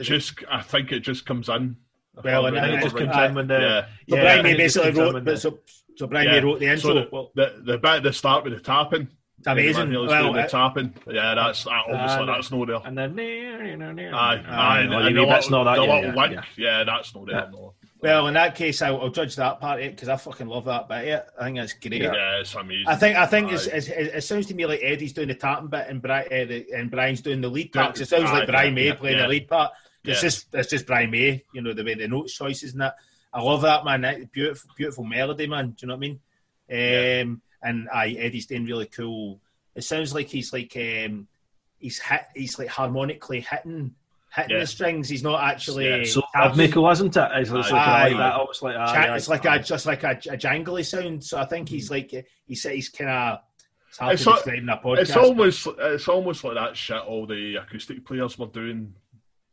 [0.02, 1.76] just, I think it just comes in.
[2.22, 3.86] Well, and I think it just comes in when the yeah.
[4.08, 5.58] So yeah, Brian May think it just basically wrote, the- so,
[5.96, 6.40] so Brian Yeah.
[6.40, 6.90] May wrote the intro.
[6.90, 9.08] So the, well, the, the bit at the start with the tapping.
[9.38, 9.90] it's amazing.
[9.92, 10.94] Well, Well, the uh, tapping.
[11.06, 12.80] Yeah, that's that, obviously Uh, that's no there.
[12.84, 15.86] and then Aye, Aye, aye, no, and the the wee bit's little, not that, the
[15.86, 16.78] yeah, little yeah, link, yeah.
[16.78, 17.36] yeah, that's no there.
[17.36, 17.50] Yeah.
[17.52, 17.74] No.
[18.00, 20.66] Well, in that case, I'll, I'll judge that part of it because I fucking love
[20.66, 21.06] that bit.
[21.06, 22.02] Yeah, I think that's great.
[22.02, 22.86] Yeah, it's amazing.
[22.86, 25.68] I think I think it's, it's, it, sounds to me like Eddie's doing the tapping
[25.68, 28.00] bit and, Bri- uh, the, and Brian's doing the lead part.
[28.00, 29.22] it sounds like Brian May yeah, playing yeah.
[29.22, 29.72] the lead part.
[30.04, 30.28] It's Yeah.
[30.28, 32.96] just it's just Brian May, you know, the way the notes choices and that.
[33.32, 34.02] I love that man.
[34.02, 35.70] That beautiful, beautiful melody, man.
[35.70, 36.20] Do you know what I mean?
[37.30, 39.40] Um, and I Eddie's doing really cool.
[39.74, 41.26] It sounds like he's like um,
[41.78, 43.94] he's hit, he's like harmonically hitting
[44.34, 44.60] hitting Yeah.
[44.60, 45.08] the strings.
[45.08, 45.88] He's not actually.
[45.88, 46.58] Yeah, So tapping.
[46.58, 47.28] rhythmical, isn't it?
[47.34, 48.08] It's, it's like, Aye.
[48.08, 48.32] like that.
[48.34, 49.56] Almost like aye, Cha- aye, it's like aye.
[49.56, 51.24] a just like a, a jangly sound.
[51.24, 51.92] So I think he's mm.
[51.92, 53.38] like he's he's kind of.
[53.88, 54.98] It's hard It's to a- in a podcast.
[54.98, 58.92] It's almost it's almost like that shit all the acoustic players were doing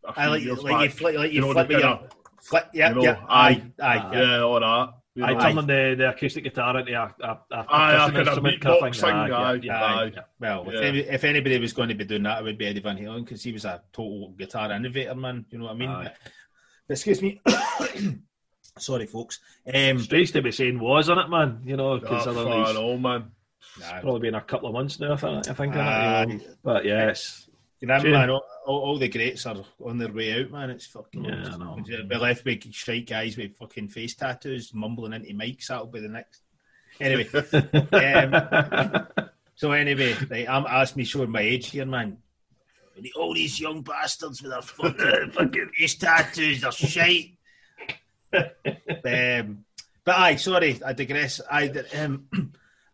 [0.03, 0.97] a few I like, years like you back.
[0.97, 2.09] flip, like you, You know, flip the kinda- your
[2.41, 2.67] flip.
[2.73, 4.19] Yeah, you know, yeah, aye, aye, yeah.
[4.21, 4.93] yeah, all that.
[5.23, 5.39] I know.
[5.39, 8.62] turning the, the acoustic guitar into a, a, a Aye, percussion a kind of instrument
[8.62, 8.91] kind of thing.
[8.91, 10.12] beatboxing, Aye, aye, yeah, aye.
[10.13, 10.21] yeah.
[10.39, 10.80] Well, Yeah.
[10.80, 12.97] if, any, if anybody was going to be doing that, it would be Eddie Van
[12.97, 15.45] Halen because he was a total guitar innovator, man.
[15.49, 15.89] You know what I mean?
[15.89, 16.15] But
[16.89, 17.41] excuse me.
[18.78, 19.39] Sorry, folks.
[19.73, 21.62] Um, Strange to be saying was on it, man.
[21.63, 23.32] You know, Oh, considering far he's all, man.
[23.80, 25.13] nah, probably been a couple of months now.
[25.13, 25.47] I think.
[25.49, 25.75] I think.
[25.75, 26.25] Aye.
[26.25, 26.39] know.
[26.62, 27.47] But yes.
[27.80, 30.69] you know, man, all, all, the greats are on their way out, man.
[30.69, 31.25] It's fucking.
[31.25, 31.78] Yeah, I know.
[31.88, 35.67] We're left with straight guys with fucking face tattoos, mumbling into mics.
[35.67, 36.41] That'll be the next.
[36.99, 37.28] Anyway,
[37.91, 39.08] um,
[39.56, 42.17] So anyway, right, I'm asked me showing my age here, man.
[43.15, 47.38] All these young bastards with their fucking fucking face tattoos, they're shite.
[48.34, 49.65] um,
[50.04, 51.39] but I, sorry, I digress.
[51.49, 52.28] I um,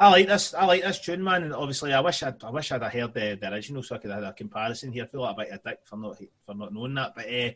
[0.02, 0.54] I like this.
[0.56, 1.44] I like this tune, man.
[1.44, 4.00] And obviously, I wish I'd, I wish I'd have heard the, the original so I
[4.00, 5.04] could have had a comparison here.
[5.04, 7.14] I feel like a bit of a dick for not for not knowing that.
[7.16, 7.52] But uh,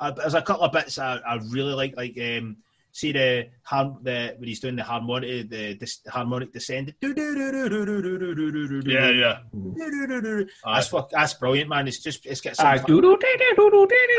[0.00, 2.56] I, there's a couple of bits I, I really like, like um,
[2.92, 6.94] see the harm the when he's doing the harmonic the, the harmonic descent.
[7.02, 7.10] Yeah,
[9.10, 9.38] yeah.
[10.64, 11.86] That's fuck, that's brilliant, man.
[11.88, 12.66] It's just it's got some.
[12.68, 12.78] Aye,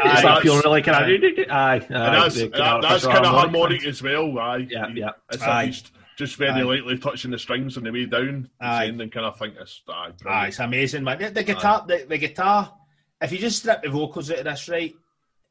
[0.03, 1.09] Aye, It's that feeling that's- really kind aye.
[1.09, 2.19] of aye, And aye.
[2.21, 3.89] that's the that, kind that's of kind of harmonic harmonic one.
[3.89, 4.37] as well.
[4.39, 5.09] Aye, Yeah, yeah.
[5.31, 5.61] It's Aye.
[5.61, 6.63] at least just very Aye.
[6.63, 8.85] lightly touching the strings on the way down, Aye.
[8.85, 10.47] and kind of think it's aye, brilliant.
[10.49, 11.19] it's amazing, man.
[11.19, 12.73] The, the guitar, the, the guitar.
[13.21, 14.93] If you just strip the vocals out of this, right,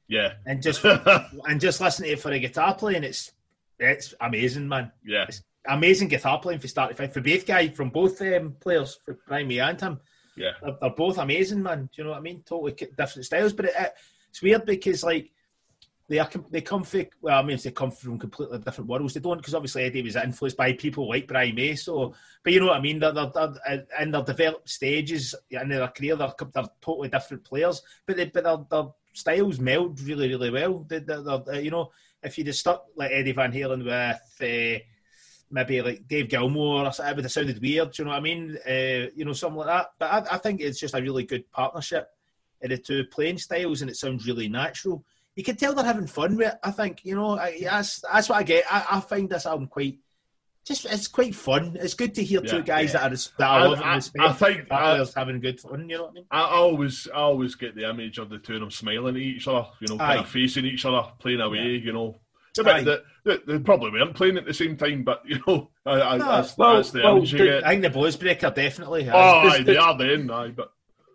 [0.08, 3.32] yeah, and just and just listen to it for the guitar playing, it's
[3.78, 4.92] it's amazing, man.
[5.04, 5.26] yeah,
[5.68, 9.16] Amazing guitar playing for start to finish for both guys from both um, players, for
[9.26, 10.00] Brian May and him.
[10.36, 10.50] yeah.
[10.60, 11.82] They're, they're both amazing, man.
[11.84, 12.42] Do you know what I mean?
[12.44, 13.94] Totally different styles, but it, it,
[14.28, 15.30] it's weird because like
[16.12, 19.14] they are they come from well, I mean they come from completely different worlds.
[19.14, 21.74] They don't because obviously Eddie was influenced by people like Brian May.
[21.74, 22.98] So, but you know what I mean?
[22.98, 26.16] They're, they're, they're in their developed stages in their career.
[26.16, 30.84] They're, they're totally different players, but they, but their, their styles meld really really well.
[30.86, 31.90] They, they're, you know,
[32.22, 34.78] if you just stuck like Eddie Van Halen with.
[34.78, 34.84] Uh,
[35.54, 37.92] maybe like Dave Gilmour or something, it would have sounded weird.
[37.92, 38.56] Do you know what I mean?
[38.66, 39.92] Uh, you know, something like that.
[39.98, 42.08] But I, I think it's just a really good partnership
[42.62, 45.04] in the two playing styles, and it sounds really natural.
[45.36, 46.54] You can tell they're having fun with it.
[46.62, 48.64] I think you know I, that's that's what I get.
[48.70, 49.98] I, I find this album quite.
[50.64, 51.76] Just it's quite fun.
[51.80, 52.50] It's good to hear Yeah.
[52.52, 53.08] two guys Yeah.
[53.08, 54.24] that are that I- are loving I- respect.
[54.24, 55.88] I think- players having good fun.
[55.88, 56.24] You know what I mean?
[56.30, 59.48] I always, I always get the image of the two of them smiling at each
[59.48, 60.22] other, you know, kind Aye.
[60.22, 62.20] of facing each other, playing away, you know.
[62.64, 62.82] Aye.
[62.84, 66.16] They, they, they probably weren't playing at the same time, but you know, I, I,
[66.18, 67.66] No, that's, well- that's the well, image you the- get.
[67.66, 69.02] I think the Bluesbreaker definitely.
[69.04, 69.14] has.
[69.16, 70.70] Oh, This- aye, they are then, aye, but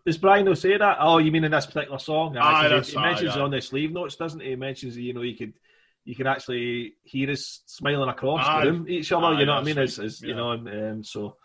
[0.08, 0.98] Does Brian will say that?
[1.02, 2.38] Oh, you mean in this particular song?
[2.38, 4.52] Aye, 'cause he- that's- he mentions aye, it on the sleeve notes, doesn't he?
[4.52, 5.54] He mentions you know you could
[6.06, 8.64] you can actually hear us smiling across Aye.
[8.64, 9.26] the room each other.
[9.26, 9.78] Aye, you know what I mean?
[9.78, 10.06] It's, right.
[10.06, 11.36] it's you know, um, so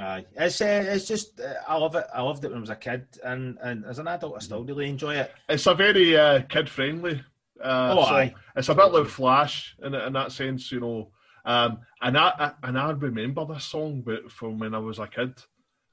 [0.00, 2.06] Aye, it's uh, it's just uh, I love it.
[2.12, 4.64] I loved it when I was a kid, and, and as an adult, I still
[4.64, 5.32] really enjoy it.
[5.48, 7.22] it's a very uh, kid friendly.
[7.62, 8.14] Uh, Oh, song.
[8.14, 8.34] aye.
[8.56, 11.12] It's a bit like Flash in, in that sense, you know.
[11.44, 12.28] Um, and I,
[12.62, 15.34] I and I remember this song, but from when I was a kid.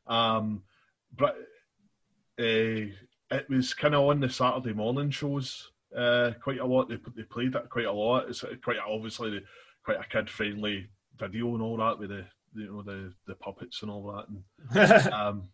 [0.07, 0.63] Um,
[1.15, 1.35] but
[2.39, 6.89] uh, it was kind of on the Saturday morning shows uh, quite a lot.
[6.89, 8.29] They, they played that quite a lot.
[8.29, 9.41] It's quite obviously
[9.83, 13.81] quite a kid friendly video and all that with the you know the the puppets
[13.81, 14.27] and all that.
[14.29, 15.49] And um,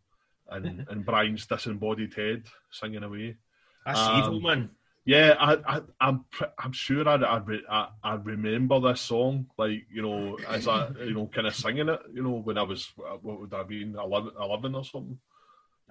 [0.50, 3.38] and, and Brian's disembodied head singing away.
[3.86, 4.70] That's Um, evil, man.
[5.06, 6.24] Yeah, I, I, I'm,
[6.58, 11.14] I'm sure I, I, I, I remember this song, like you know, as I, you
[11.14, 13.98] know, kind of singing it, you know, when I was, uh, what would I been,
[14.02, 15.20] 11, 11 or something,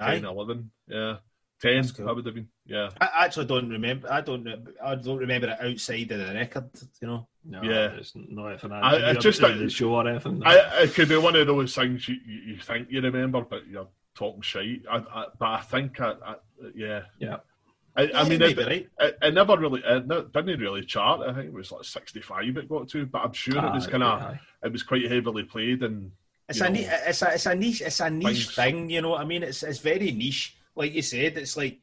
[0.02, 0.14] Aye.
[0.20, 1.16] 10, 11, yeah,
[1.60, 2.08] ten, That's cool.
[2.08, 4.12] I would have been, yeah, I actually don't remember.
[4.12, 4.46] I don't.
[4.82, 6.70] I don't remember it outside of the record.
[7.00, 7.28] You know.
[7.44, 7.92] no, Yeah.
[7.98, 8.72] it's not anything.
[8.72, 10.42] I- I, just just that- the show or anything.
[10.44, 13.66] I, it could be one of those things you, you, you think you remember, but
[13.68, 14.82] you're talking shite.
[14.90, 16.34] I, I, but I think, I, I,
[16.74, 17.36] yeah, yeah,
[17.96, 18.88] I, I mean, it, may right.
[19.00, 21.20] it, it never really, it no- didn't really chart.
[21.20, 23.90] I think it was like 65 it got to, but I'm sure it was Aye,
[23.90, 24.40] kind of, aye.
[24.64, 26.10] it was quite heavily played and.
[26.48, 28.54] It's a, know, ni- it's a it's a niche it's a niche Things.
[28.54, 28.90] thing.
[28.90, 29.42] You know what I mean?
[29.42, 30.56] It's it's very niche.
[30.74, 31.80] Like you said, it's like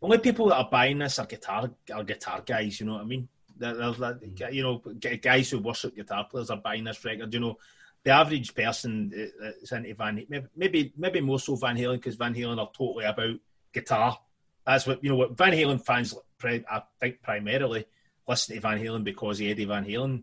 [0.00, 2.80] only people that are buying this are guitar are guitar guys.
[2.80, 3.28] You know what I mean?
[3.56, 4.78] They're, they're, they're- you know,
[5.20, 7.32] guys who worship guitar players are buying this record.
[7.34, 7.58] You know,
[8.04, 10.24] the average person uh, that's into Van
[10.56, 13.36] maybe maybe, more so Van Halen because Van Halen are totally about
[13.72, 14.18] guitar.
[14.64, 15.16] That's what you know.
[15.16, 17.86] What Van Halen fans, I think, primarily
[18.28, 20.22] listen to Van Halen because of Eddie Van Halen.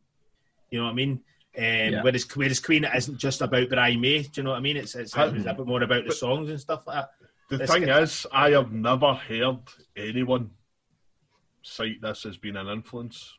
[0.71, 1.21] You know what I mean?
[1.57, 4.21] Um, Whereas whereas Queen it isn't just about Brian May.
[4.23, 4.77] Do you know what I mean?
[4.77, 7.09] It's it's, it's a bit more about the songs and stuff like that.
[7.49, 9.59] The This thing guy- is, I have never heard
[9.95, 10.51] anyone
[11.61, 13.33] cite this as being an influence.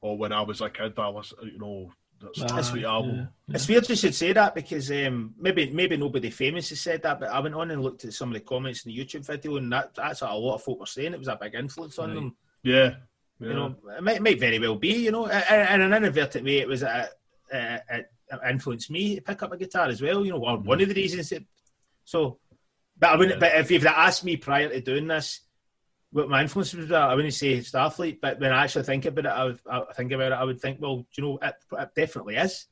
[0.00, 3.28] Or when I was a kid, I was, you know, that's a Aye, sweet album.
[3.48, 3.54] yeah.
[3.54, 7.20] It's weird you should say that because um, maybe maybe nobody famous has said that,
[7.20, 9.56] but I went on and looked at some of the comments in the YouTube video,
[9.56, 11.12] and that that's what a lot of folk were saying.
[11.14, 12.14] It was a big influence on Right.
[12.16, 12.36] them.
[12.62, 12.94] Yeah.
[13.40, 13.48] yeah.
[13.48, 14.94] You know, it might, might very well be.
[15.04, 17.08] You know, in, in an inadvertent way, it was a,
[17.54, 20.24] a, a, a influenced me to pick up a guitar as well.
[20.24, 21.00] You know, one, one of the mm-hmm.
[21.00, 21.32] reasons.
[21.32, 21.44] It,
[22.04, 22.38] so,
[22.98, 23.40] but I wouldn't.
[23.40, 23.48] Yeah.
[23.50, 25.40] But if you'd have asked me prior to doing this,
[26.10, 28.20] what my influence was, I wouldn't say Starfleet.
[28.20, 30.60] But when I actually think about it, I, would, I think about it, I would
[30.60, 32.66] think, well, you know, it, it definitely is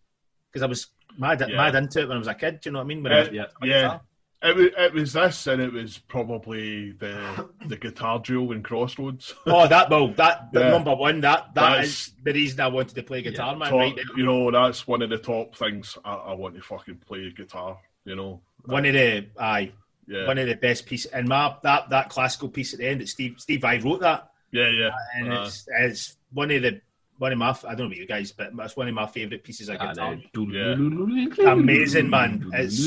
[0.50, 1.56] because I was mad, Yeah.
[1.56, 2.60] mad into it when I was a kid.
[2.60, 3.02] Do you know what I mean?
[3.02, 3.46] When I Uh, was yeah.
[3.62, 3.98] yeah.
[4.42, 4.50] Guitar.
[4.50, 9.34] It was, it was this, and it was probably the the guitar duel in Crossroads.
[9.46, 10.70] Oh, that well, that, that Yeah.
[10.70, 11.20] number one.
[11.20, 13.58] That that That's- is the reason I wanted to play guitar, Yeah.
[13.58, 13.70] man.
[13.70, 14.04] Top- Right there.
[14.16, 17.78] you know, that's one of the top things I, I want to fucking play guitar.
[18.04, 19.72] You know, One of the aye.
[20.08, 21.10] yeah, one of the best pieces.
[21.12, 24.30] And my that that classical piece at the end, that Steve Steve Vai wrote that,
[24.50, 24.90] yeah, yeah.
[25.16, 26.80] and Uh, it's it's one of the
[27.22, 29.44] one of my I don't know about you guys, but it's one of my favourite
[29.44, 31.46] pieces of And, guitar.
[31.46, 32.50] uh, Amazing, man.
[32.52, 32.80] It's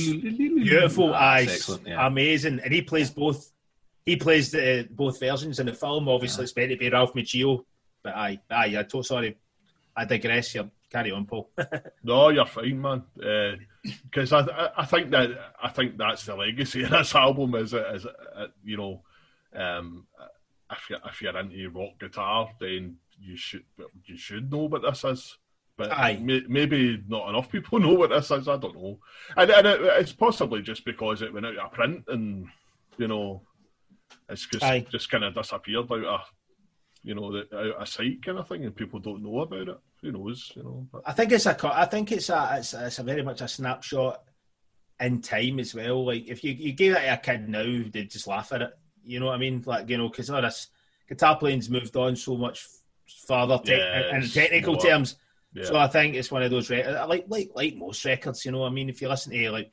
[0.70, 2.06] Beautiful Ah, eyes, it's yeah.
[2.06, 3.52] amazing, and he plays both.
[4.06, 6.08] He plays the, both versions in the film.
[6.10, 7.64] Obviously, it's meant to be Ralph Macchio,
[8.04, 8.76] but aye, aye.
[8.78, 9.38] I'm so sorry.
[9.96, 10.52] I digress.
[10.52, 10.70] Here.
[10.92, 11.50] Carry on, Paul.
[12.04, 13.04] No, you're fine, man.
[14.04, 15.30] Because I, I, I think that
[15.64, 17.56] I think that's the legacy of this album.
[17.56, 17.86] Is it?
[17.96, 19.02] Is it, uh, you know,
[19.56, 20.06] um,
[20.72, 23.64] if you're, if you're into rock guitar, then you should
[24.06, 25.38] you should know what this is.
[25.78, 26.20] But Aye.
[26.22, 28.48] may, maybe not enough people know what this is.
[28.48, 29.00] I don't know,
[29.36, 32.48] and, and it, it's possibly just because it went out of print, and
[32.98, 33.42] you know,
[34.30, 34.86] it's just Aye.
[34.90, 36.22] just kind of disappeared out of
[37.04, 39.80] you know the, out of sight kind of thing, and people don't know about it.
[40.02, 40.52] Who knows?
[40.56, 41.58] You know, but I think it's a.
[41.78, 42.56] I think it's a.
[42.58, 44.24] It's, it's a very much a snapshot
[45.00, 46.06] in time as well.
[46.06, 48.72] Like if you you gave that to a kid now, they'd just laugh at it.
[49.04, 49.62] You know what I mean?
[49.66, 50.70] Like you know, because all this
[51.08, 52.66] guitar playing's moved on so much
[53.28, 55.16] further te- Yeah, in technical more- terms.
[55.54, 55.64] yeah.
[55.66, 58.46] So I think it's one of those records, like like like most records.
[58.46, 59.72] You know, I mean, if you listen to like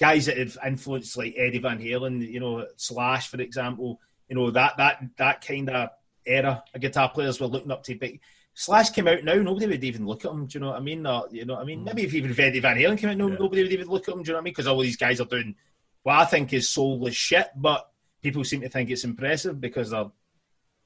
[0.00, 4.50] guys that have influenced like Eddie Van Halen, you know, Slash for example, you know
[4.50, 5.90] that that that kind of
[6.26, 7.94] era of guitar players were looking up to.
[7.98, 8.10] But
[8.54, 10.46] Slash came out now, nobody would even look at him.
[10.46, 11.06] Do you know what I mean?
[11.06, 11.80] Or, you know what I mean?
[11.80, 11.84] Mm.
[11.86, 13.36] Maybe if even if Eddie Van Halen came out, no, Yeah.
[13.38, 14.22] nobody would even look at him.
[14.22, 14.50] Do you know what I mean?
[14.52, 15.54] Because all these guys are doing
[16.02, 17.88] what I think is soulless shit, but
[18.20, 20.10] people seem to think it's impressive because they're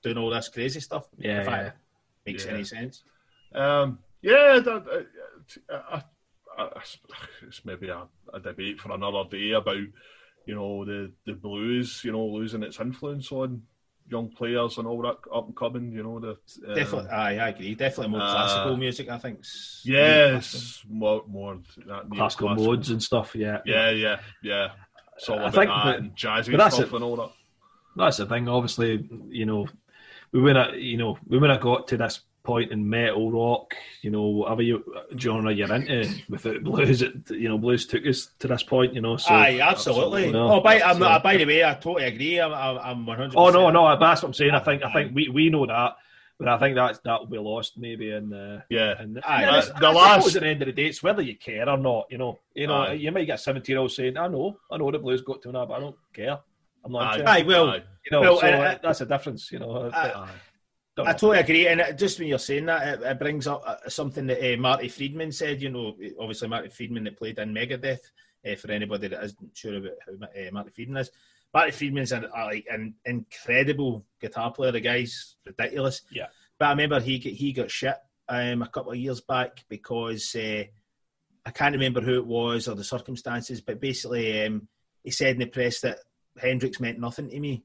[0.02, 1.08] doing all this crazy stuff.
[1.18, 1.72] Yeah.
[2.26, 2.52] Makes Yeah.
[2.52, 3.02] any sense.
[3.54, 5.06] Um, yeah, that,
[5.70, 6.00] uh, uh,
[6.58, 6.80] uh,
[7.46, 8.02] it's maybe a,
[8.34, 9.76] a debate for another day about
[10.46, 13.62] you know the the blues, you know, losing its influence on
[14.08, 15.92] young players and all that up and coming.
[15.92, 16.30] You know, the
[16.68, 17.74] um, Definitely, aye, I agree.
[17.74, 19.08] Definitely more uh, classical music.
[19.08, 19.40] I think.
[19.84, 22.56] Yes, more more that classical neoclassical.
[22.66, 23.34] modes and stuff.
[23.34, 24.68] Yeah, Yeah, yeah, yeah.
[25.16, 26.94] It's all I about think that that- and jazzy but that's stuff it.
[26.96, 27.30] and all that.
[27.96, 28.48] that's the thing.
[28.48, 29.66] Obviously, you know,
[30.32, 33.74] we wouldn't, have- you know, we wouldn't have got to this point in metal, rock,
[34.02, 34.84] you know, whatever you,
[35.18, 37.02] genre you're into without blues.
[37.02, 38.94] It, you know, blues took us to this point.
[38.94, 39.34] You know, so.
[39.34, 40.26] aye, absolutely.
[40.26, 40.32] absolutely.
[40.32, 42.40] No, oh, by, I'm so- by the way, I totally agree.
[42.40, 43.34] I'm, I'm, I'm 100.
[43.36, 44.52] Oh no, no, that's what I'm saying.
[44.52, 45.96] I think, I think we, we know that,
[46.38, 48.62] but I think that that will be lost maybe in the.
[48.68, 49.40] Yeah, in the, Aye.
[49.42, 51.68] yeah, Uh, the I last- at the end of the day, it's whether you care
[51.68, 52.06] or not.
[52.10, 52.92] You know, you know, Aye.
[52.92, 55.42] you might get a 17 year old saying, "I know, I know the blues got
[55.42, 56.38] to now, but I don't care.
[56.86, 57.40] I'm not Aye.
[57.40, 57.82] Aye, well, Aye.
[58.04, 59.52] You know, Well, so uh, uh, that's a difference.
[59.52, 60.30] You know, I- Aye.
[60.98, 64.26] I totally agree, and just when you're saying that, it, it brings up uh, something
[64.28, 65.60] that uh, Marty Friedman said.
[65.60, 67.98] You know, obviously Marty Friedman that played in Megadeth.
[68.46, 71.10] Uh, for anybody that isn't sure about who uh, Marty Friedman is,
[71.52, 74.72] Marty Friedman's an, uh, like an incredible guitar player.
[74.72, 76.02] The guy's ridiculous.
[76.10, 76.26] Yeah.
[76.58, 77.96] But I remember he got, he got shit
[78.28, 80.64] um, a couple of years back because uh,
[81.44, 84.68] I can't remember who it was or the circumstances, but basically um,
[85.02, 85.98] he said in the press that
[86.40, 87.64] Hendrix meant nothing to me.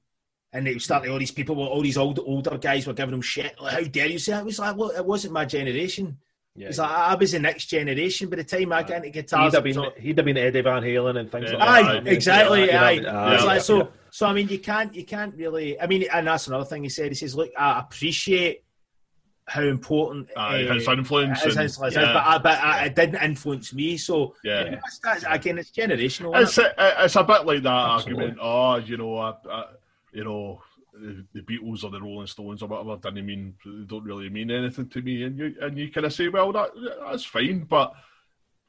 [0.53, 3.13] And it was starting, all these people, were, all these old, older guys were giving
[3.13, 3.59] him shit.
[3.61, 4.41] Like, how dare you say that?
[4.41, 6.17] It was like, well, it wasn't my generation.
[6.53, 8.29] Yeah, It's like, I was the next generation.
[8.29, 10.59] By the time I got into guitars, he'd have been all- he'd have been Eddie
[10.59, 11.57] Van Halen and things Yeah.
[11.57, 12.07] like Aye, that.
[12.07, 12.65] exactly.
[12.67, 12.91] Yeah, aye.
[12.91, 15.79] you know, It's yeah, like, so, so I mean, you can't, you can't really.
[15.79, 17.07] I mean, and that's another thing he said.
[17.07, 18.65] He says, "Look, I appreciate
[19.47, 21.41] how important Aye, uh, his influence.
[21.41, 22.01] his and- influence yeah.
[22.01, 23.97] is, but, I, but I, it didn't influence me.
[23.97, 24.69] So yeah.
[24.71, 26.39] that's, that's, again, it's generational.
[26.41, 26.73] It's it?
[26.77, 28.23] a, it's a bit like that Absolutely.
[28.23, 28.39] argument.
[28.41, 29.65] Oh, you know, I, I,
[30.13, 30.61] you know,
[30.93, 34.51] the, the Beatles or the Rolling Stones or whatever didn't mean they don't really mean
[34.51, 36.69] anything to me, and you and you kind of say, well, that
[37.05, 37.93] that's fine, but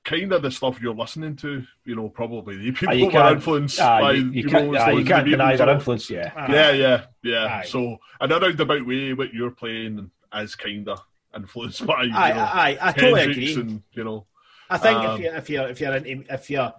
[0.04, 3.10] kind of the stuff you're listening to, you know, probably the ah, people Aye, you
[3.10, 6.10] were influenced aye, by you, you can't, Stones you can't deny their influence.
[6.10, 6.32] Yeah.
[6.50, 7.60] Yeah, yeah, yeah.
[7.60, 7.64] Aye.
[7.66, 11.00] So, in a roundabout way, what you're playing is kind of
[11.34, 13.54] influenced by, you Aye, know, aye, I totally agree.
[13.54, 14.26] and you know,
[14.70, 16.72] I think Um, if you if you're if you're into, if you're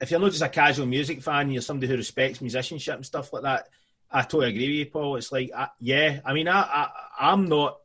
[0.00, 3.32] if you're not just a casual music fan, you're somebody who respects musicianship and stuff
[3.32, 3.68] like that.
[4.10, 5.16] I totally agree with you, Paul.
[5.16, 7.78] It's like, I, yeah, I mean, I, I I'm not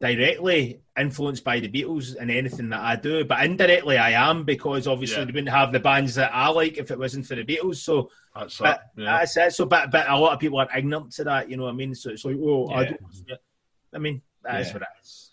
[0.00, 4.86] directly influenced by the Beatles in anything that I do, but indirectly I am because
[4.86, 5.24] obviously Yeah.
[5.24, 7.76] they wouldn't have the bands that I like if it wasn't for the Beatles.
[7.76, 9.02] So that's but it.
[9.02, 9.18] Yeah.
[9.18, 9.52] that's it.
[9.54, 11.50] So, but but a lot of people are ignorant to that.
[11.50, 11.94] You know what I mean?
[11.94, 13.00] So it's like, oh, I don't.
[13.94, 14.72] I mean, that is Yeah.
[14.74, 15.30] what it is.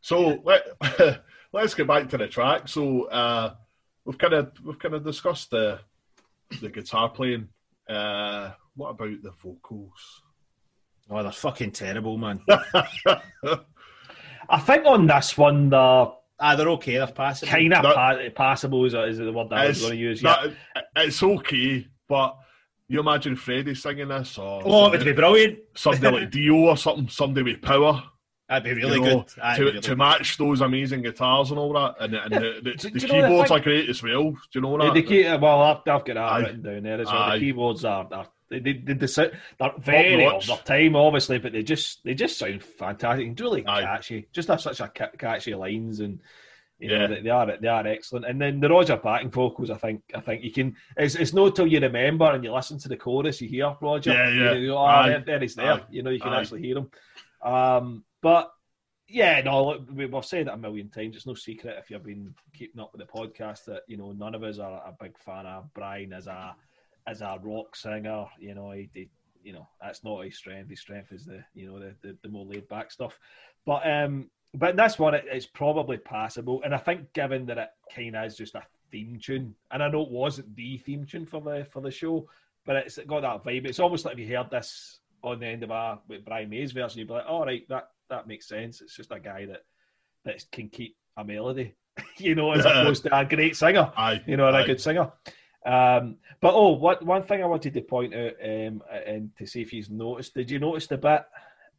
[0.00, 1.20] So let,
[1.52, 2.68] let's get back to the track.
[2.68, 3.54] So uh,
[4.04, 5.80] we've kind of we've kind of discussed the
[6.60, 7.48] the guitar playing.
[7.88, 10.22] Uh, what about the vocals?
[11.10, 12.40] Oh, they're fucking terrible, man.
[14.50, 16.94] I think on this one, they're ah, they're okay.
[16.98, 17.50] They're passable.
[17.52, 18.84] kind of That- pa- passable.
[18.86, 20.22] Is, is the word that I was going to use?
[20.22, 20.48] Yeah.
[20.74, 22.36] that, it's okay, but
[22.88, 25.58] you imagine Freddie singing this or Oh, it would be brilliant.
[25.74, 28.02] somebody like Dio or something, somebody with power.
[28.48, 29.28] That'd be really you know, good.
[29.36, 29.98] That'd to, really to good.
[29.98, 33.50] match those amazing guitars and all that, and, and the, the, Do- the do keyboards
[33.50, 34.30] are great as well.
[34.30, 34.94] Do you know Yeah, that?
[34.94, 36.38] the key, well, I've, I've got that Aye.
[36.40, 37.16] written down there as well.
[37.16, 37.38] Aye.
[37.38, 41.38] The keyboards are, are They they, they, they sound, they're very of their time, obviously,
[41.38, 43.82] but they just they just sound fantastic and really Aye.
[43.82, 44.28] catchy.
[44.32, 46.20] Just have such a catchy lines and.
[46.78, 47.06] You know, Yeah.
[47.08, 49.70] they, they are they are excellent, and then the Roger backing vocals.
[49.70, 50.76] I think I think you can.
[50.96, 54.12] It's, it's not till you remember and you listen to the chorus you hear Roger.
[54.12, 54.52] Yeah, yeah.
[54.52, 55.08] You go, oh, Aye.
[55.08, 55.72] there, there he's there.
[55.72, 55.82] Aye.
[55.90, 56.40] You know, you can Aye.
[56.40, 56.90] actually hear him.
[57.42, 58.52] Um, but
[59.08, 61.16] yeah, no, look, we- we've said it a million times.
[61.16, 64.34] It's no secret if you've been keeping up with the podcast that you know none
[64.34, 66.54] of us are a big fan of Brian as a
[67.06, 68.26] as a rock singer.
[68.38, 69.08] You know, he, he
[69.42, 70.70] you know that's not his strength.
[70.70, 73.18] His strength is the you know the the, the more laid back stuff.
[73.66, 77.58] But um, but in this one, it, it's probably passable, and I think given that
[77.58, 81.04] it kind of is just a theme tune, and I know it wasn't the theme
[81.04, 82.28] tune for the for the show,
[82.64, 83.66] but it's got that vibe.
[83.66, 86.72] It's almost like if you heard this on the end of a with Brian May's
[86.72, 88.80] version, you'd be like, all right, that that makes sense.
[88.80, 89.64] It's just a guy that
[90.24, 91.74] that can keep a melody,
[92.16, 95.12] you know, as opposed to a great singer Aye, you know, and a good singer.
[95.66, 99.60] Um, but oh, what one thing I wanted to point out um, and to see
[99.60, 101.24] if you've noticed, did you notice the bit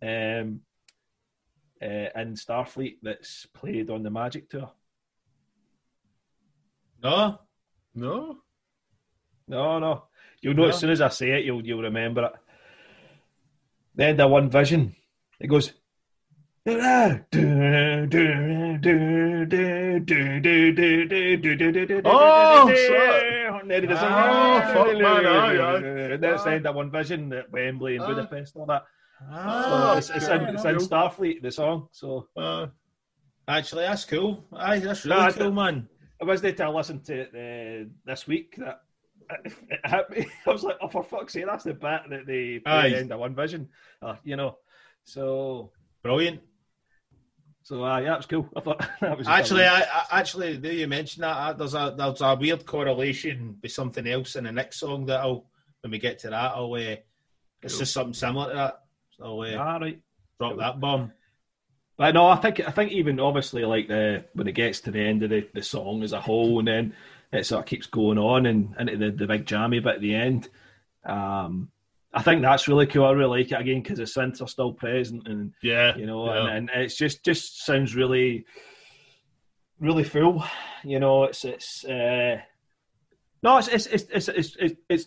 [0.02, 0.62] um,
[1.82, 4.72] uh, in Starfleet that's played on the Magic Tour?
[7.02, 7.40] No,
[7.96, 8.38] No,
[9.48, 10.04] No, no.
[10.42, 10.70] You'll know No.
[10.70, 12.34] as soon as I say it, you'll you'll remember it.
[13.96, 14.96] The end of One Vision,
[15.40, 15.74] it goes.
[22.06, 23.96] Oh, then it Oh,
[24.74, 25.58] fuck, man, aye,
[26.14, 26.18] aye.
[26.18, 28.08] That's the end of One Vision at Wembley and Aye.
[28.08, 28.84] Budapest, all that.
[29.30, 31.88] Ah, it's, it's, in, it's in Starfleet, the song.
[31.92, 32.68] So uh,
[33.48, 34.46] actually, that's cool.
[34.54, 35.90] Aye, that's really Nah, cool, man.
[36.22, 38.56] I was there to listen to it uh, this week.
[38.58, 38.82] That
[39.46, 39.54] it
[39.86, 40.28] hit me.
[40.48, 42.98] I was like, "Oh, for fuck's sake, that's the bit that they play at the
[42.98, 43.70] end of One Vision."
[44.02, 44.58] Uh, you know,
[45.04, 46.40] so Brilliant.
[47.64, 48.50] so uh, yeah, it was cool.
[48.56, 51.36] I thought that was Actually, I, I actually, do you mention that?
[51.38, 55.20] uh, There's a there's a weird correlation with something else in the next song that
[55.20, 55.46] I'll
[55.82, 56.78] when we get to that, I'll uh,
[57.62, 57.80] it's Cool.
[57.80, 58.80] just something similar to that.
[59.22, 60.00] I'll uh, ah, right.
[60.40, 61.12] drop that bomb.
[61.98, 65.02] But no, I think I think even obviously like the when it gets to the
[65.02, 66.94] end of the, the song as a whole, and then
[67.32, 70.16] it sort of keeps going on and into the, the big jammy bit at the
[70.16, 70.50] end.
[71.06, 71.72] Um,
[72.14, 73.06] I think that's really cool.
[73.06, 76.34] I really like it again because the synths are still present and yeah, you know,
[76.34, 76.48] yeah.
[76.48, 78.46] and, and it's just just sounds really,
[79.80, 80.44] really full.
[80.84, 82.38] You know, it's it's uh,
[83.44, 85.06] no, it's it's it's it's it's, it's, it's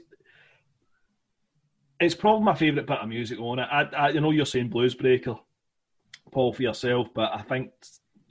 [2.05, 3.69] it's probably my favourite bit of music on it.
[3.71, 5.37] I, I, you know, you're saying Blues Breaker,
[6.31, 7.71] Paul, for yourself, but I think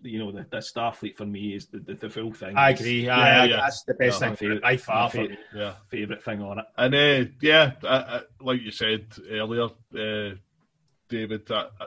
[0.03, 2.57] you know the, the Starfleet for me is the, the, the full thing.
[2.57, 3.05] I agree.
[3.05, 3.57] Yeah, yeah.
[3.57, 5.03] That's the best Yeah, thing it by far.
[5.03, 5.73] my For fa- yeah.
[5.89, 6.65] Favourite thing on it.
[6.77, 10.35] And uh, yeah, I, I, like you said earlier, uh,
[11.07, 11.85] David, I, I,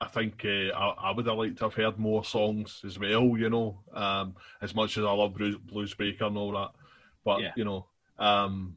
[0.00, 3.36] I think uh, I, I would have liked to have heard more songs as well.
[3.36, 6.70] You know, um, as much as I love Blues, Blues Breaker and all that,
[7.24, 7.86] but you know,
[8.18, 8.76] um,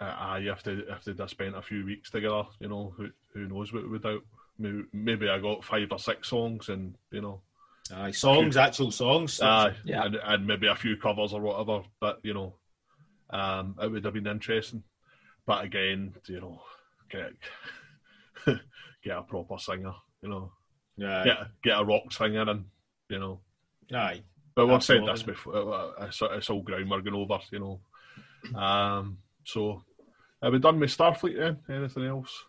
[0.00, 2.44] I, I have to have to have spent a few weeks together.
[2.60, 4.22] You know, who who knows what without
[4.58, 7.40] maybe, maybe I got five or six songs, and you know,
[7.94, 9.40] Aye, songs, actual songs.
[9.40, 10.04] Aye, Yeah.
[10.04, 11.82] and, and maybe a few covers or whatever.
[12.00, 12.54] But you know,
[13.30, 14.82] um, it would have been interesting.
[15.46, 16.60] But again, you know,
[17.10, 17.32] get
[19.02, 19.94] get a proper singer.
[20.22, 20.52] You know,
[21.02, 21.24] Aye.
[21.24, 22.64] get get a rock singer, and
[23.08, 23.40] you know.
[23.94, 24.22] Aye.
[24.54, 25.54] But we've said this before.
[25.56, 27.38] uh, It's, it's all ground we're going over.
[27.52, 27.80] You
[28.54, 28.60] know.
[28.60, 29.18] Um.
[29.44, 29.82] So,
[30.42, 31.58] are we done with Starfleet then?
[31.76, 32.44] Anything else?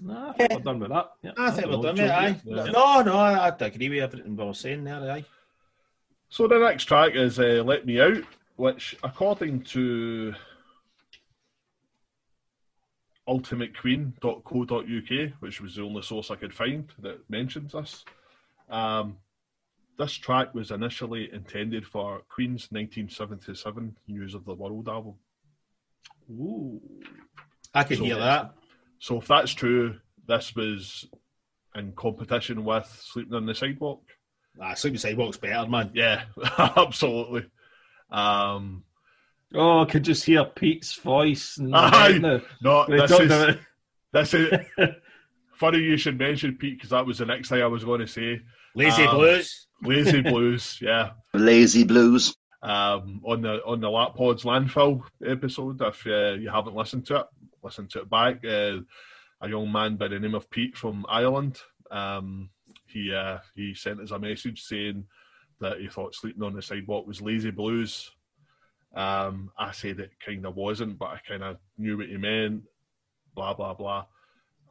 [0.00, 1.12] No, I think we're done with that.
[1.22, 2.40] Yeah, I think we're don't done know, with it, aye.
[2.44, 2.64] Yeah.
[2.72, 5.24] No, no, I, I agree with everything we were saying there, aye.
[6.28, 8.24] So the next track is uh, "Let Me Out,"
[8.56, 10.34] which, according to
[13.28, 18.04] ultimatequeen.co.uk, which was the only source I could find that mentions this,
[18.70, 19.16] um,
[19.98, 25.14] this track was initially intended for Queen's 1977 "News of the World" album.
[26.30, 26.80] Ooh.
[27.74, 28.54] I could So- hear that.
[28.98, 29.98] So if that's true,
[30.28, 31.06] this was
[31.74, 34.02] in competition with "Sleeping on the Sidewalk."
[34.60, 35.90] Ah, Sleeping Sidewalk's better, man.
[35.94, 36.24] Yeah,
[36.58, 37.46] absolutely.
[38.10, 38.84] Um,
[39.54, 41.58] Oh, I could just hear Pete's voice.
[41.58, 42.16] And Aye.
[42.18, 42.40] now.
[42.62, 43.58] no, When this is about-
[44.12, 44.50] this is
[45.56, 45.78] funny.
[45.78, 48.40] You should mention Pete because that was the next thing I was going to say.
[48.74, 49.66] Lazy Um, Blues.
[49.82, 51.10] Lazy Blues, yeah.
[51.34, 52.34] Lazy Blues.
[52.62, 55.80] Um, on the on the Lap Pods landfill episode.
[55.82, 57.26] If uh, you haven't listened to it,
[57.62, 58.44] listen to it back.
[58.44, 58.78] Uh,
[59.40, 61.58] a young man by the name of Pete from Ireland.
[61.90, 62.50] Um,
[62.86, 65.04] he uh, he sent us a message saying
[65.60, 68.10] that he thought sleeping on the sidewalk was lazy blues.
[68.94, 72.62] Um, I said it kind of wasn't, but I kind of knew what he meant.
[73.34, 74.04] Blah blah blah.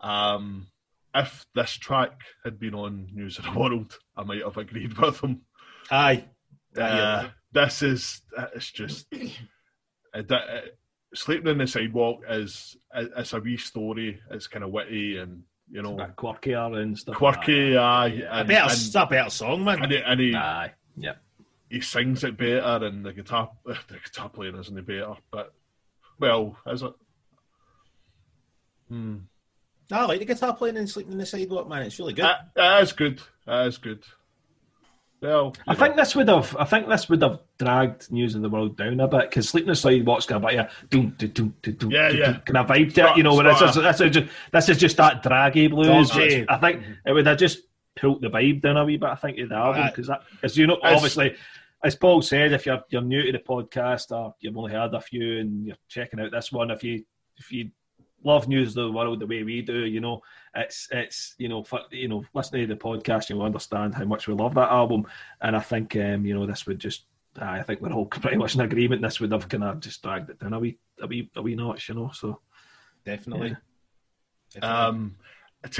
[0.01, 0.67] Um,
[1.13, 5.19] if this track had been on News of the World, I might have agreed with
[5.19, 5.41] him.
[5.89, 6.25] Aye.
[6.77, 8.21] Uh, this is
[8.55, 9.31] it's just it,
[10.13, 10.77] it,
[11.13, 14.21] Sleeping in the Sidewalk is it's a wee story.
[14.29, 17.15] It's kind of witty and you know quirkier and stuff.
[17.15, 18.07] Quirky, aye.
[18.07, 19.83] And, a better, and, a better song, man.
[19.83, 21.15] And he, and he, aye, yeah.
[21.69, 25.15] He sings it better, and the guitar the guitar playing isn't any better.
[25.31, 25.53] But
[26.17, 26.93] well, is it?
[28.87, 29.17] Hmm.
[29.91, 31.83] I like the guitar playing and sleeping in the sidewalk, man.
[31.83, 32.23] It's really good.
[32.23, 33.21] Uh, that is good.
[33.45, 34.05] That is good.
[35.21, 35.79] Well, I know.
[35.79, 36.55] think this would have.
[36.57, 39.67] I think this would have dragged News of the World down a bit because Sleeping
[39.67, 42.39] in the Sidewalk's got a bit of yeah, yeah.
[42.39, 43.17] kind of vibe to it.
[43.17, 46.09] You know, when this is, this, is just, this is just that draggy blues.
[46.11, 47.59] I think it would have just
[47.95, 49.09] pulled the vibe down a wee bit.
[49.09, 51.35] I think of the album because that, as you know, obviously,
[51.83, 55.01] as Paul said, if you're you're new to the podcast or you've only heard a
[55.01, 57.03] few and you're checking out this one, if you
[57.37, 57.69] if you
[58.23, 60.21] love news of the world the way we do, you know,
[60.55, 64.27] it's it's you know for, you know listening to the podcast, you'll understand how much
[64.27, 65.07] we love that album,
[65.41, 67.05] and I think um, you know this would just.
[67.39, 69.01] I think we're all pretty much in agreement.
[69.01, 71.55] This would have kind of just dragged it down a wee, a wee, a wee
[71.55, 72.11] notch, you know.
[72.13, 72.41] So
[73.05, 73.55] definitely, yeah.
[74.59, 74.77] definitely.
[74.77, 75.15] um,
[75.63, 75.79] it's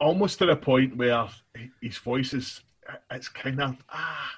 [0.00, 1.28] almost to the point where
[1.80, 2.62] his voice is,
[3.12, 4.32] it's kind of ah,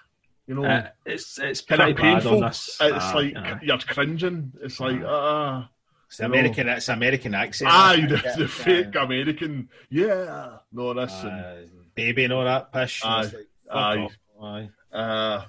[0.46, 2.44] you know, uh, it's it's kind of painful.
[2.44, 4.53] It's uh, like uh, you're cringing.
[4.61, 5.70] It's like ah.
[6.11, 6.66] It's American.
[6.66, 6.72] Know.
[6.72, 7.70] It's American accent.
[7.72, 9.68] Aye, the, the fake American.
[9.90, 11.62] Yeah, no, listen, uh,
[11.94, 13.00] baby and all that pish.
[13.04, 14.08] Aye, like, aye,
[14.42, 14.70] aye.
[14.92, 15.44] Uh,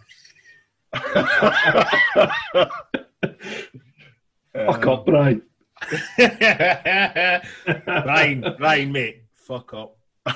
[4.54, 5.42] Fuck up, Brian.
[7.86, 9.24] Brian, Brian, mate.
[9.34, 9.98] Fuck up.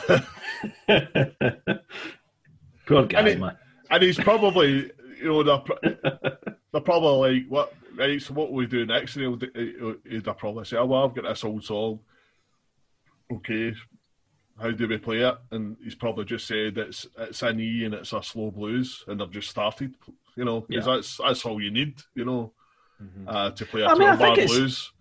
[2.87, 3.55] Poor guy, and it, man.
[3.91, 5.61] And he's probably, you know, they're,
[6.71, 9.15] they're probably like, what right, so what we do next?
[9.15, 11.99] And he'll, he'll, probably say, oh, well, I've got this old song.
[13.31, 13.73] Okay,
[14.59, 15.35] how do we play it?
[15.51, 19.19] And he's probably just said it's it's an E and it's a slow blues, and
[19.19, 19.95] they've just started,
[20.35, 20.95] you know, because yeah.
[20.95, 22.53] that's that's all you need, you know,
[23.01, 23.27] mm-hmm.
[23.27, 24.91] uh, to play a I mean, bar blues.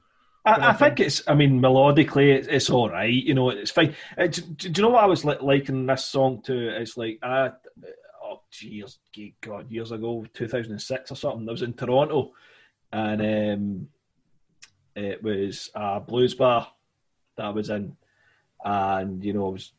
[0.44, 1.22] I, I think it's.
[1.26, 3.12] I mean, melodically, it's, it's all right.
[3.12, 3.94] You know, it's fine.
[4.16, 6.80] Uh, do, do, you know what I was li- liking this song to?
[6.80, 7.50] It's like, uh,
[8.22, 8.98] oh, years,
[9.40, 11.48] God, years ago, two thousand and six or something.
[11.48, 12.32] I was in Toronto,
[12.94, 13.88] and um,
[14.94, 16.68] it was a blues bar
[17.36, 17.96] that I was in,
[18.64, 19.72] and you know, it was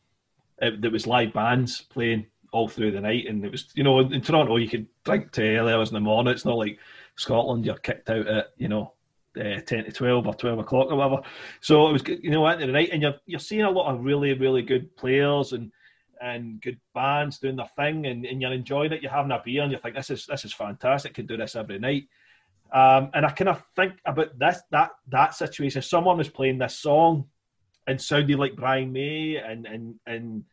[0.80, 4.20] there was live bands playing all through the night, and it was you know in
[4.20, 6.32] Toronto you could drink to early hours in the morning.
[6.32, 6.78] It's not like
[7.16, 8.92] Scotland, you're kicked out at you know
[9.40, 11.22] uh, 10 to 12 or 12 o'clock or whatever.
[11.60, 14.04] So it was, you know, at the night, and you're, you're seeing a lot of
[14.04, 15.72] really, really good players and
[16.18, 19.02] and good bands doing their thing, and, and you're enjoying it.
[19.02, 21.14] You're having a beer, and you think this is this is fantastic.
[21.14, 22.08] Could do this every night.
[22.72, 25.82] Um, and I kind of think about this that that situation.
[25.82, 27.26] Someone was playing this song
[27.86, 30.44] and sounded like Brian May and and and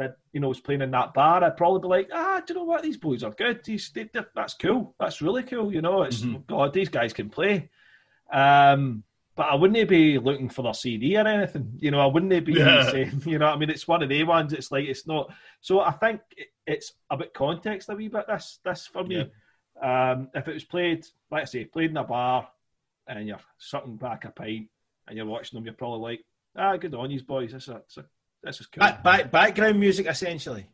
[0.00, 2.60] that you know was playing in that bar, I'd probably be like, ah, do you
[2.60, 2.82] know what?
[2.82, 3.62] These boys are good.
[3.64, 4.94] These, they, that's cool.
[4.98, 5.72] That's really cool.
[5.72, 6.42] You know, it's mm-hmm.
[6.48, 7.70] God, these guys can play.
[8.32, 9.04] Um,
[9.36, 11.72] but I wouldn't be looking for their CD or anything.
[11.78, 12.82] You know, I wouldn't be yeah.
[12.90, 14.52] saying, you know, I mean, it's one of the ones.
[14.52, 15.32] It's like it's not.
[15.60, 16.20] So I think
[16.66, 18.26] it's a bit context a wee bit.
[18.26, 19.16] This this for me.
[19.16, 19.24] Yeah.
[19.80, 22.48] Um, if it was played, like I say, played in a bar
[23.06, 24.68] and you're sucking back a pint
[25.08, 26.24] and you're watching them, you're probably like,
[26.56, 27.52] ah, good on you boys.
[27.52, 28.04] This is, a,
[28.42, 28.80] this is cool.
[28.80, 30.66] Back, back, background music, essentially.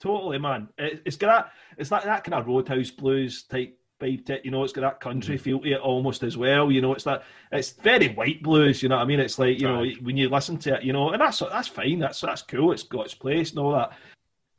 [0.00, 0.68] Totally, man.
[0.78, 4.44] It, it's got that, it's like that kind of roadhouse blues type vibe to it.
[4.44, 5.44] You know, it's got that country mm-hmm.
[5.44, 6.72] feel to it almost as well.
[6.72, 7.22] You know, it's that
[7.52, 8.82] it's very white blues.
[8.82, 9.20] You know what I mean?
[9.20, 11.98] It's like you know when you listen to it, you know, and that's that's fine.
[11.98, 12.72] That's that's cool.
[12.72, 13.92] It's got its place and all that.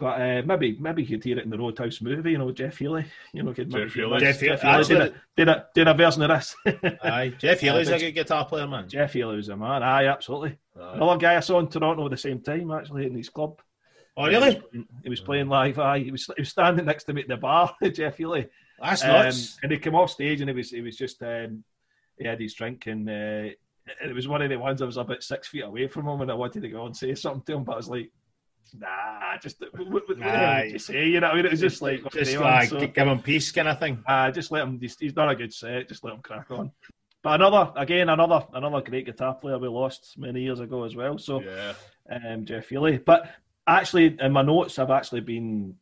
[0.02, 2.80] But uh, maybe maybe you could hear it in the Roadhouse movie, you know, Jeff
[2.80, 3.06] Healey.
[3.34, 4.20] You know, could Jeff Healey.
[4.20, 6.56] Jeff, Jeff Healey did, a, did, a, did a version of this.
[7.04, 8.90] aye, Jeff Healey's uh, a good guitar player, man.
[8.90, 9.84] Jeff Healey's a man.
[9.84, 10.58] Aye, absolutely.
[10.76, 10.96] Aye.
[10.96, 13.62] Another guy I saw in Toronto at the same time, actually, in his club.
[14.18, 14.60] Oh, really?
[14.72, 15.78] He was, he was playing live.
[15.78, 18.48] Aye, he was, he was standing next to me at the bar, Jeff Healey.
[18.82, 19.54] That's nuts.
[19.54, 21.64] Um, and he came off stage and he was he was just um,
[22.18, 23.54] he had his drink and uh,
[24.04, 26.32] it was one of the ones I was about six feet away from him and
[26.32, 28.12] I wanted to go and say something to him, but I was like,
[28.78, 31.08] nah, just what, what, what nah, you say?
[31.08, 33.68] You know, I mean, it was just like just like so, give him peace kind
[33.68, 34.04] of thing.
[34.08, 34.80] Uh, just let him.
[34.80, 35.88] Just, he's not a good set.
[35.88, 36.72] Just let him crack on.
[37.24, 41.20] But another, again, another, another great guitar player we lost many years ago as well.
[41.20, 41.74] So, yeah.
[42.10, 42.98] um, Jeff Healey.
[42.98, 43.30] But
[43.68, 45.76] actually, in my notes, I've actually been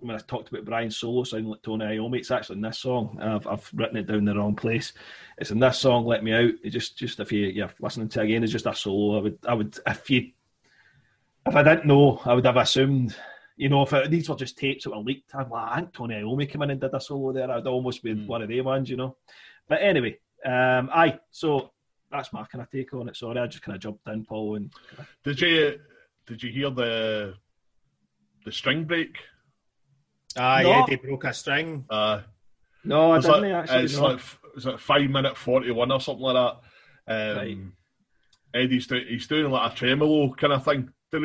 [0.00, 3.18] when I talked about Brian's solo sounding like Tony Iommi, it's actually in this song.
[3.20, 4.92] I've, I've written it down the wrong place.
[5.38, 8.20] It's in this song, "Let Me Out." It just, just if you, you're listening to
[8.20, 9.18] it again, it's just a solo.
[9.18, 10.32] I would, I would, if you
[11.46, 13.16] if I didn't know, I would have assumed,
[13.56, 15.92] you know, if it, these were just tapes that were leaked, I'd like, I think
[15.92, 17.50] Tony Iommi came in and did a solo there.
[17.50, 18.26] I'd almost be mm.
[18.26, 19.16] one of the ones, you know.
[19.68, 21.72] But anyway, um, aye, so
[22.10, 23.16] that's my kind of take on it.
[23.16, 24.56] Sorry, I just kind of jumped in, Paul.
[24.56, 24.72] And
[25.24, 25.80] did you
[26.26, 27.34] did you hear the
[28.44, 29.16] the string break?
[30.36, 30.68] Ah, no.
[30.68, 31.84] yeah, they broke a string.
[31.88, 32.20] Uh,
[32.84, 33.42] no, I didn't.
[33.42, 34.02] Like, actually, it's no.
[34.02, 34.20] like
[34.54, 36.60] was it five minute forty one or something like that.
[37.08, 37.58] Um, Right.
[38.54, 41.22] Eddie's doing he's doing like a tremolo kind of thing, and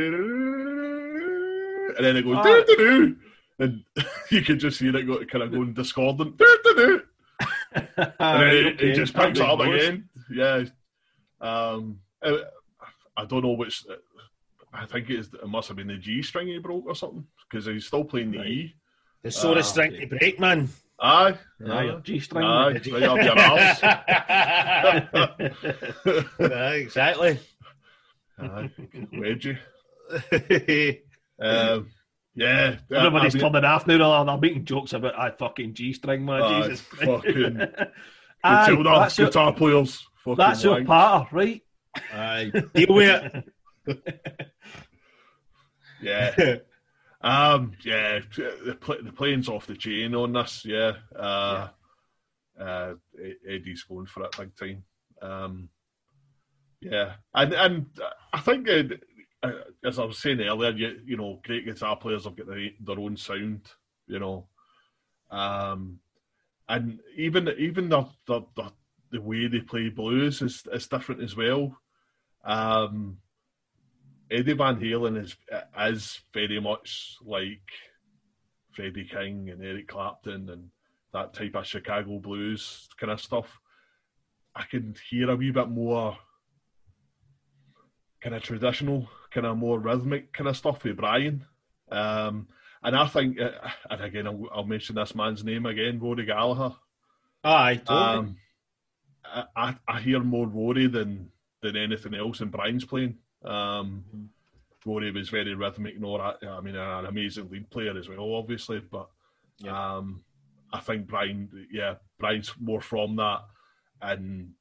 [2.00, 3.16] then it goes doo-doo-doo.
[3.60, 3.84] and
[4.30, 7.02] you can just hear it go kind of going discordant, and
[8.20, 10.08] then it, it just picks it up again.
[10.32, 10.64] Yeah,
[11.42, 13.86] um, I, don't know which.
[14.74, 17.66] I think it's, it must have been the G string he broke or something because
[17.66, 18.48] he's still playing the Right.
[18.48, 18.76] E.
[19.24, 20.70] The sort of strength to break, man.
[21.04, 21.36] Aye,
[21.68, 22.44] Aye, your G-string.
[22.46, 22.80] aye.
[26.40, 27.40] Aye, exactly.
[28.42, 28.72] Aye,
[29.14, 29.58] wedgie.
[31.44, 31.90] Um,
[32.36, 34.24] yeah, Everybody's I mean, turning off now.
[34.24, 36.42] They're making jokes about I fucking G-string, man.
[36.44, 36.82] Aye, Jesus.
[36.82, 37.58] fucking
[38.44, 40.06] Matilda, that's your, guitar players.
[40.24, 41.62] Fucking that's your patter, right?
[42.14, 43.44] Aye, deal with
[46.02, 46.56] Yeah.
[47.24, 50.64] Um, yeah, the, pl- the plane's off the chain on this.
[50.66, 51.68] Yeah, uh,
[52.60, 54.84] uh, E- Eddie's going for it big time.
[55.22, 55.70] Um,
[56.82, 57.86] yeah, and and
[58.34, 58.84] I think uh,
[59.44, 59.52] uh,
[59.84, 63.00] as I was saying earlier, you, you know, great guitar players have got their, their
[63.00, 63.62] own sound.
[64.08, 64.48] You know,
[65.30, 66.00] um,
[66.68, 68.72] and even even the the, the
[69.12, 71.78] the way they play blues is is different as well.
[72.44, 73.18] Um,
[74.30, 75.36] Eddie Van Halen is
[75.80, 77.68] is very much like
[78.72, 80.70] Freddie King and Eric Clapton and
[81.14, 83.60] that type of Chicago blues kind of stuff.
[84.56, 86.18] I can hear a wee bit more
[88.22, 91.46] kind of traditional, kind of more rhythmic kind of stuff with Brian.
[91.92, 92.48] Um,
[92.84, 93.52] and I think, uh,
[93.90, 96.76] and again, I'll, I'll mention this man's name again, Rory Gallagher.
[97.44, 98.18] Aye, totally.
[98.18, 98.36] Um,
[99.56, 103.18] I, I, hear more Rory than than anything else in Brian's playing.
[103.46, 104.30] Um,
[104.86, 106.48] Rory was very rhythmic and all that.
[106.48, 108.80] I mean, an amazing lead player as well, obviously.
[108.80, 109.10] But
[109.60, 109.96] Yeah.
[109.98, 110.24] um,
[110.74, 113.42] I think Brian, yeah, Brian's more from that,
[114.02, 114.54] and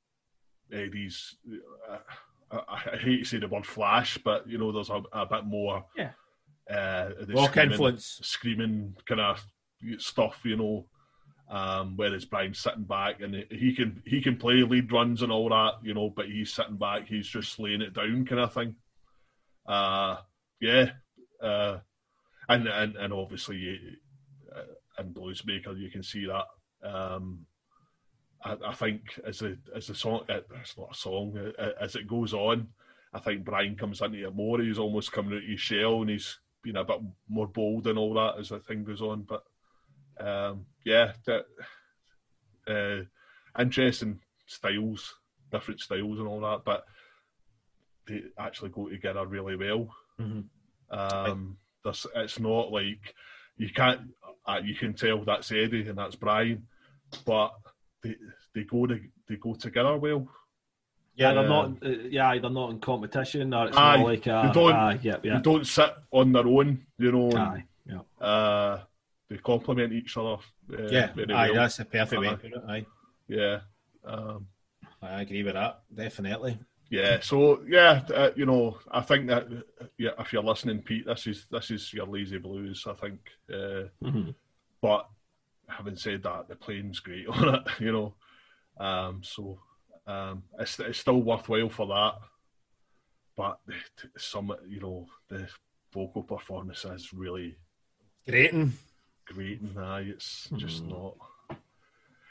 [0.72, 1.36] Eddie's.
[1.90, 1.98] Uh,
[2.50, 2.58] I,
[2.92, 5.84] I hate to say the word flash, but you know, there's a, a bit more.
[5.96, 6.10] Yeah.
[6.70, 8.20] Uh, the Rock screaming- influence.
[8.22, 9.44] screaming kind of
[9.98, 10.86] stuff, you know.
[11.48, 15.48] Um, whereas Brian's sitting back and he can he can play lead runs and all
[15.48, 18.76] that, you know, but he's sitting back, he's just laying it down, kind of thing.
[19.66, 20.18] Uh,
[20.60, 20.90] yeah,
[21.42, 21.78] uh,
[22.48, 23.80] and and and obviously
[24.54, 26.88] uh, in Bluesbreaker you can see that.
[26.88, 27.46] Um,
[28.42, 31.94] I, I think as the as the song, uh, it's not a song, uh, as
[31.96, 32.68] it goes on,
[33.12, 34.60] I think Brian comes into it more.
[34.60, 37.98] He's almost coming out of his shell and he's been a bit more bold and
[37.98, 39.22] all that as the thing goes on.
[39.22, 39.44] But
[40.24, 41.46] um, yeah, that,
[42.68, 45.14] uh, interesting styles,
[45.50, 46.84] different styles and all that, but
[48.06, 49.94] they actually go together really well.
[50.20, 50.44] Mhm.
[50.90, 53.14] Um, it's not like
[53.56, 54.00] you can't,
[54.46, 56.66] uh, you can tell that's Eddie and that's Brian,
[57.24, 57.52] but
[58.02, 58.16] they
[58.54, 60.28] they go to, they go together well.
[61.14, 61.48] Yeah, Yeah, they're Yeah.
[61.48, 61.82] not.
[61.84, 64.42] Uh, yeah, they're not in competition, or it's Aye, not like a.
[64.46, 65.36] they don't- Aye, yeah, yeah.
[65.36, 67.28] They don't sit on their own, you know.
[67.30, 68.24] and, Aye, yeah.
[68.26, 68.84] uh,
[69.28, 70.36] they complement each other.
[70.72, 71.54] Uh, Yeah, aye, well.
[71.54, 72.48] that's the perfect way Uh-huh.
[72.48, 72.64] to.
[72.68, 72.86] Aye,
[73.28, 73.60] yeah.
[74.04, 74.46] Um,
[75.02, 75.82] I agree with that.
[75.94, 76.58] Definitely.
[76.90, 79.46] yeah, so yeah, uh, you know, I think that
[79.98, 82.86] yeah, if you're listening, Pete, this is this is your lazy blues.
[82.86, 83.18] I think,
[83.52, 84.34] uh, Mhm.
[84.80, 85.06] but
[85.70, 88.14] having said that, the playing's great on it, you know.
[88.78, 89.58] Um, so
[90.06, 92.14] um, it's it's still worthwhile for that.
[93.36, 93.60] But
[94.18, 95.48] some, you know, the
[95.92, 97.56] vocal performance is really
[98.28, 98.72] Grating.
[99.26, 100.90] great, and aye, it's just Mhm.
[100.90, 101.58] not.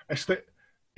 [0.09, 0.43] It's the.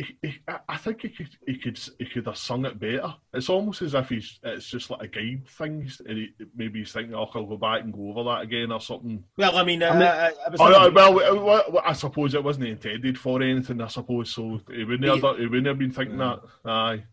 [0.04, 3.14] He, he, I- think he could he could he could have sung it better.
[3.34, 5.92] It's almost as if he's it's just like a guide thing.
[6.08, 8.82] And he, maybe he's thinking, "Oh, I'll go back and go over that again or
[8.82, 11.94] something." Well, I mean, uh, I mean- uh, it was on no, the- well, I
[11.94, 13.80] suppose it wasn't intended for anything.
[13.82, 14.60] I suppose so.
[14.72, 16.40] He wouldn't have, done- he wouldn't have been thinking that.
[16.66, 17.04] Aye.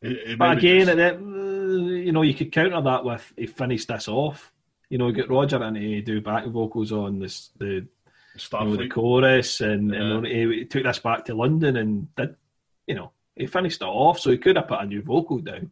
[0.00, 3.46] He- he But again, just- it, uh, you know, you could counter that with he
[3.46, 4.52] finished this off.
[4.90, 7.86] You know, get Roger and to do back vocals on this the
[8.36, 10.00] you know, the chorus, and, Yeah.
[10.00, 12.34] and he, took this back to London and did,
[12.86, 15.70] you know, he finished it off, so he could have put a new vocal down.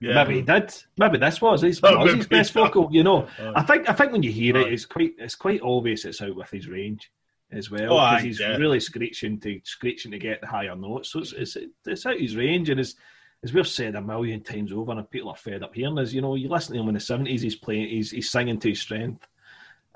[0.00, 0.14] yeah.
[0.24, 0.72] Maybe he did.
[0.98, 2.88] Maybe this was his, Oh, was his best vocal.
[2.90, 3.52] You know, Aye.
[3.56, 6.34] I think I think when you hear it, it's quite it's quite obvious it's out
[6.36, 7.10] with his range
[7.52, 8.56] as well Oh, because aye, he's yeah.
[8.56, 11.10] really screeching to screeching to get the higher notes.
[11.10, 12.94] So it's it's, it's out his range, and as
[13.42, 16.20] as we've said a million times over, and people are fed up hearing is you
[16.20, 18.80] know you listen to him in the seventies, he's playing, he's he's singing to his
[18.80, 19.26] strength.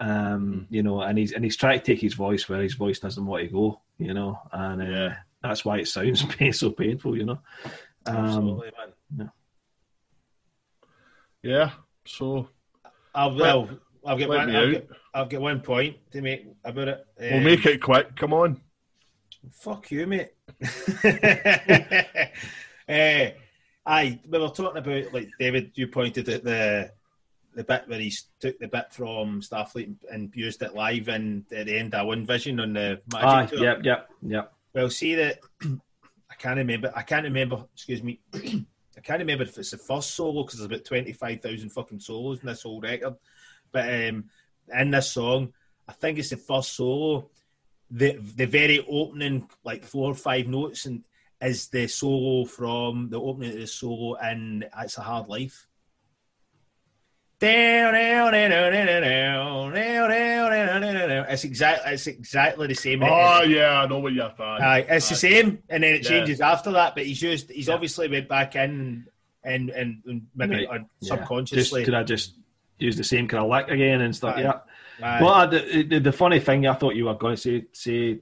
[0.01, 2.99] Um, you know, and he's and he's trying to take his voice where his voice
[2.99, 5.17] doesn't want to go, you know, and uh, Yeah.
[5.43, 6.25] that's why it sounds
[6.59, 7.39] so painful, you know.
[8.07, 8.71] Um, Absolutely,
[9.17, 9.31] man.
[11.43, 11.71] Yeah.
[12.07, 12.49] So
[13.15, 13.69] I'll, well,
[14.05, 14.51] I've got let one.
[14.57, 14.73] I've out.
[14.73, 17.07] got, I've got one point to make about it.
[17.21, 18.17] we'll Um, make it quick.
[18.17, 18.61] Come on.
[19.53, 20.31] Fuck you, mate.
[22.89, 23.31] uh,
[23.87, 25.73] aye, we were talking about like David.
[25.75, 26.91] You pointed at the
[27.55, 31.67] the bit where he took the bit from Starfleet and used it live and at
[31.67, 33.65] the end of One Vision on the Magic Aye, Tour.
[33.65, 34.53] yep, yep, yep.
[34.75, 36.93] Well, see that I can't remember.
[36.95, 37.65] I can't remember.
[37.75, 38.21] Excuse me.
[38.35, 42.01] I can't remember if it's the first solo because there's about twenty five thousand fucking
[42.01, 43.15] solos in this whole record.
[43.71, 44.25] But um,
[44.77, 45.53] in this song,
[45.89, 47.31] I think it's the first solo.
[47.91, 51.05] The the very opening, like four or five notes, and
[51.41, 55.69] is the solo from the opening of the solo in "It's a Hard Life."
[61.29, 63.03] It's exactly it's exactly the same.
[63.03, 64.63] Oh yeah, I know what you're saying.
[64.63, 66.09] Aye, it's the same, and then it Yeah.
[66.11, 66.95] changes after that.
[66.95, 67.75] But he's used, he's Yeah.
[67.75, 69.07] obviously went back in
[69.43, 70.69] and and, and maybe Right.
[70.69, 71.09] un- Yeah.
[71.09, 71.85] Just, subconsciously.
[71.85, 72.35] could I just
[72.79, 74.37] use the same kind of lick again and stuff?
[74.37, 74.43] Aye.
[74.43, 74.61] Yeah.
[75.03, 75.23] Aye.
[75.23, 78.21] Well, I, the, the the funny thing I thought you were going to say say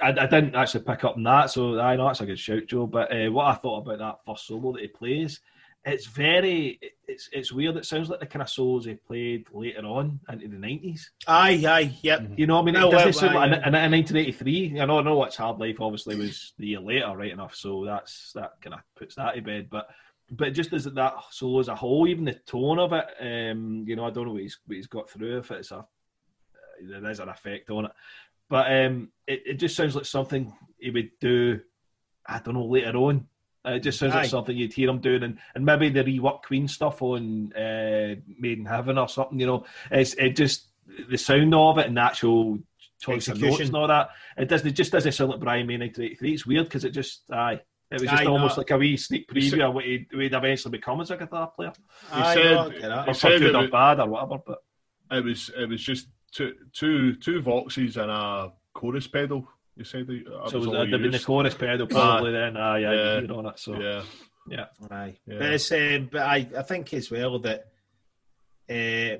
[0.00, 2.66] I, I didn't actually pick up on that, so I know that's a good shout,
[2.66, 2.86] Joe.
[2.86, 5.40] But uh, what I thought about that first solo that he plays,
[5.84, 6.78] it's very
[7.08, 7.76] it's it's weird.
[7.76, 11.10] It sounds like the kind of solos he played later on into the nineties.
[11.26, 12.22] aye, aye, yep.
[12.36, 14.80] You know, what I mean, it Oh, doesn't well, sound aye, like in, in 1983.
[14.80, 17.54] I know, I know, what's Hard Life obviously was the year later, right enough.
[17.56, 19.68] So that's that kind of puts that to bed.
[19.70, 19.88] But
[20.30, 23.96] but just as that solo as a whole, even the tone of it, um, you
[23.96, 25.38] know, I don't know what he's what he's got through.
[25.38, 25.82] If it's a uh,
[26.80, 27.92] there is an effect on it,
[28.48, 31.60] but um, it, it just sounds like something he would do.
[32.24, 33.26] I don't know later on.
[33.64, 34.22] It just sounds Aye.
[34.22, 38.16] like something you'd hear him doing, and, and maybe the rework Queen stuff on uh,
[38.38, 39.38] Made in Heaven or something.
[39.38, 40.66] You know, it's it just
[41.08, 42.58] the sound of it and the actual
[43.00, 43.66] choice of notes Execution.
[43.68, 44.10] and all that.
[44.36, 44.66] It doesn't.
[44.66, 46.32] It just doesn't sound like Brian May 1983.
[46.32, 47.60] It's weird because it just aye.
[47.92, 48.60] It was just Aye, almost no.
[48.62, 51.72] like a wee sneak preview of what he'd, he'd eventually become as a guitar player,
[52.10, 53.04] Aye, said- no, I get that.
[53.04, 54.38] he or said good it or was- bad or whatever.
[54.46, 54.58] But
[55.10, 59.46] It was it was just two two two voxes and a chorus pedal.
[59.76, 62.32] You said that, that so was all there'd he have been the chorus pedal probably
[62.32, 62.56] then.
[62.56, 63.20] Aye, yeah, Yeah.
[63.20, 63.58] you're on it.
[63.58, 64.02] So Yeah,
[64.48, 65.16] yeah, Aye.
[65.26, 65.38] Yeah.
[65.38, 67.68] But it's um, but I, I think as well that
[68.70, 69.16] uh,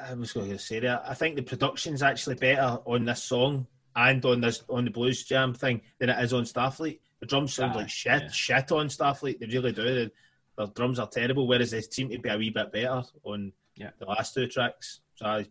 [0.00, 3.66] I was going to say that I think the production's actually better on this song
[3.94, 7.00] and on this on the blues jam thing than it is on Starfleet.
[7.20, 8.30] The drums sound Aye, like shit, yeah.
[8.30, 9.40] shit on Starfleet.
[9.40, 9.82] They really do.
[9.84, 10.10] The,
[10.56, 13.90] the drums are terrible, whereas they seem to be a wee bit better on Yeah.
[13.98, 15.00] the last two tracks.
[15.16, 15.46] So, aye,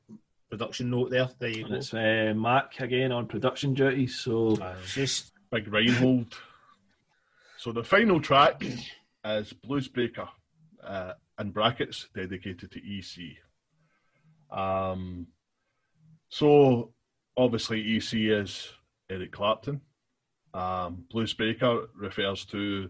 [0.49, 1.29] production note there.
[1.39, 1.75] There you and go.
[1.75, 4.15] it's uh, Mack again on production duties.
[4.15, 6.35] So It's just big Reinhold.
[7.57, 10.29] So the final track is Bluesbreaker,
[10.83, 13.37] uh, in brackets, dedicated to EC.
[14.57, 15.27] Um,
[16.29, 16.93] so
[17.37, 18.69] obviously EC is
[19.09, 19.81] Eric Clapton.
[20.53, 22.89] Um, Bluesbreaker refers to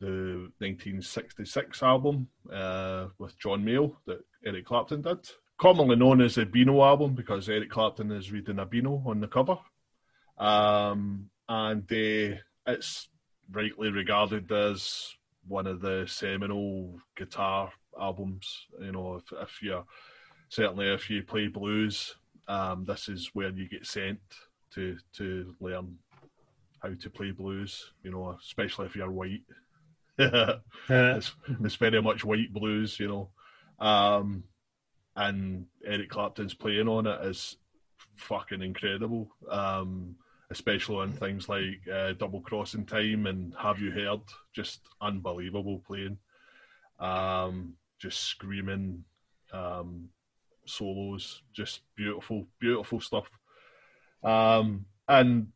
[0.00, 5.28] the 1966 album uh, with John Mayall that Eric Clapton did,
[5.60, 9.28] commonly known as the Beano album because Eric Clapton is reading a Beano on the
[9.28, 9.58] cover.
[10.38, 13.08] Um, and uh, it's
[13.52, 15.14] rightly regarded as
[15.46, 18.66] one of the seminal guitar albums.
[18.80, 19.84] You know, if, if you
[20.48, 22.14] certainly if you play blues,
[22.48, 24.20] um, this is where you get sent
[24.74, 25.98] to to learn
[26.82, 27.92] how to play blues.
[28.02, 29.42] You know, especially if you're white.
[30.18, 31.32] it's,
[31.64, 33.28] it's very much white blues, you know.
[33.86, 34.44] Um,
[35.20, 37.56] and Eric Clapton's playing on it is
[38.16, 39.30] fucking incredible.
[39.48, 40.16] Um,
[40.50, 44.20] especially on things like uh, Double Crossing Time and Have You Heard?
[44.52, 46.18] Just unbelievable playing.
[46.98, 49.04] Um, just screaming
[49.52, 50.08] um,
[50.66, 53.30] solos, just beautiful, beautiful stuff.
[54.24, 55.48] Um, and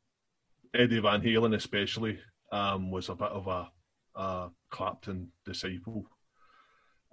[0.75, 2.19] Eddie Van Halen, especially,
[2.53, 3.71] um, was a bit of a,
[4.15, 6.07] a Clapton disciple.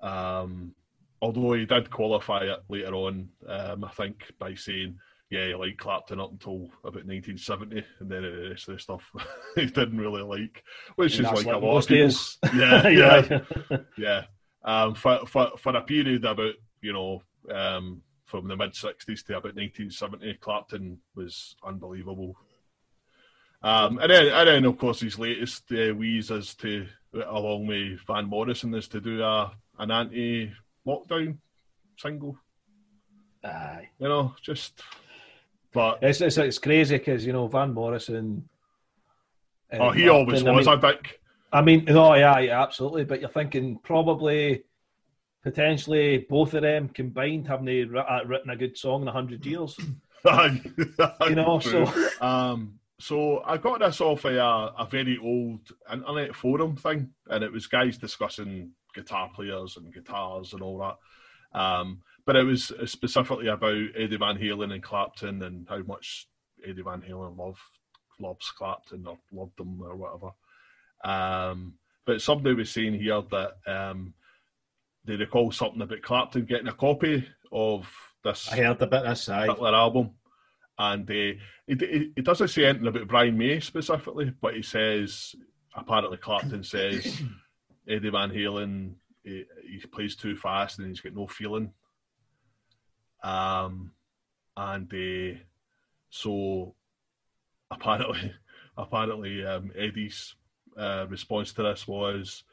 [0.03, 0.75] Um,
[1.21, 4.97] although he did qualify it later on, um, I think, by saying,
[5.29, 9.03] yeah, he liked Clapton up until about 1970, and then the rest of the stuff
[9.55, 10.63] he didn't really like,
[10.95, 12.07] which And is that's like a like lot of people.
[12.07, 12.37] days.
[12.53, 13.77] Yeah, yeah, yeah.
[13.97, 14.23] yeah.
[14.63, 19.37] Um, for, for for a period about you know um, from the mid '60s to
[19.37, 22.35] about 1970, Clapton was unbelievable.
[23.63, 27.99] Um, and then and then of course his latest uh, wheeze is to along with
[28.07, 29.91] Van Morrison is to do a an
[30.85, 31.37] anti-lockdown
[31.97, 32.37] single.
[33.43, 33.89] Aye.
[33.99, 34.81] You know, just
[35.73, 38.47] but It's, it's, it's crazy because, you know, Van Morrison.
[39.71, 41.21] uh, oh, he Martin, always I was mean, a dick.
[41.53, 43.05] I mean, no, yeah, yeah, absolutely.
[43.05, 44.63] But you're thinking probably,
[45.43, 49.45] potentially, both of them combined haven't they uh, written a good song in a hundred
[49.45, 49.77] years?
[50.25, 55.61] You know, so Um, so I got this off a, a very old
[55.91, 61.59] internet forum thing, and it was guys discussing guitar players and guitars and all that.
[61.59, 66.27] Um, but it was specifically about Eddie Van Halen and Clapton and how much
[66.65, 67.59] Eddie Van Halen loved
[68.19, 70.31] loves Clapton or loved them or whatever.
[71.03, 71.75] Um,
[72.05, 74.13] but somebody was saying here that um,
[75.05, 77.91] they recall something about Clapton getting a copy of
[78.23, 79.25] this I heard about this.
[79.25, 80.11] Particular album,
[80.77, 81.13] and uh,
[81.67, 85.35] he, he doesn't say anything about Brian May specifically, but he says
[85.75, 87.21] apparently Clapton says
[87.91, 91.73] Eddie Van Halen he, he plays too fast and he's got no feeling.
[93.23, 93.91] Um,
[94.57, 95.39] and uh,
[96.09, 96.75] so
[97.69, 98.33] apparently,
[98.77, 100.35] apparently um, Eddie's
[100.77, 102.43] uh, response to this was,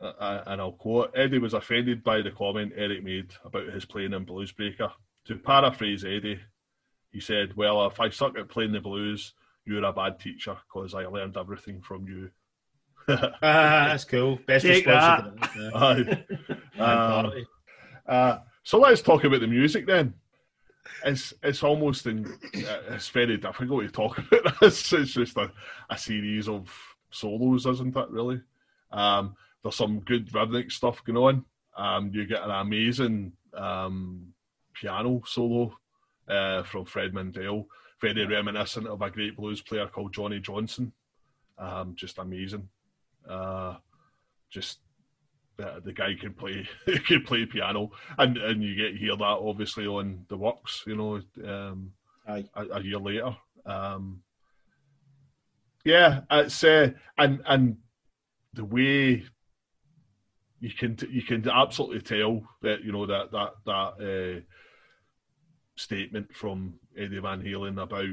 [0.00, 3.84] uh, uh, and I'll quote: Eddie was offended by the comment Eric made about his
[3.84, 4.92] playing in Bluesbreaker.
[5.26, 6.40] To paraphrase Eddie,
[7.10, 10.94] he said, "Well, if I suck at playing the blues, you're a bad teacher because
[10.94, 12.30] I learned everything from you."
[13.08, 14.38] Ah, that's cool.
[14.46, 15.40] Best Take response.
[15.56, 16.16] yeah.
[16.78, 17.30] Uh,
[18.06, 20.14] Uh, so let's talk about the music then.
[21.04, 24.90] It's it's almost in, uh, it's very difficult to talk about this.
[24.94, 25.52] It's just a,
[25.90, 26.74] a series of
[27.10, 28.08] solos, isn't it?
[28.08, 28.40] Really,
[28.92, 31.44] um, there's some good rhythmic stuff going on.
[31.76, 34.32] Um, you get an amazing um,
[34.72, 35.76] piano solo
[36.28, 37.68] uh, from Fred Mandel,
[38.00, 40.92] very reminiscent of a great blues player called Johnny Johnson.
[41.58, 42.70] Um, just amazing.
[43.28, 43.76] Uh,
[44.50, 44.78] just
[45.56, 49.24] the, the guy can play he can play piano, and and you get hear that
[49.24, 51.92] obviously on the works, you know, um,
[52.26, 53.36] a, a year later.
[53.66, 54.22] Um,
[55.84, 57.76] yeah, it's uh, and and
[58.54, 59.24] the way
[60.60, 64.40] you can you can absolutely tell that you know that that that uh,
[65.76, 68.08] statement from Eddie Van Halen about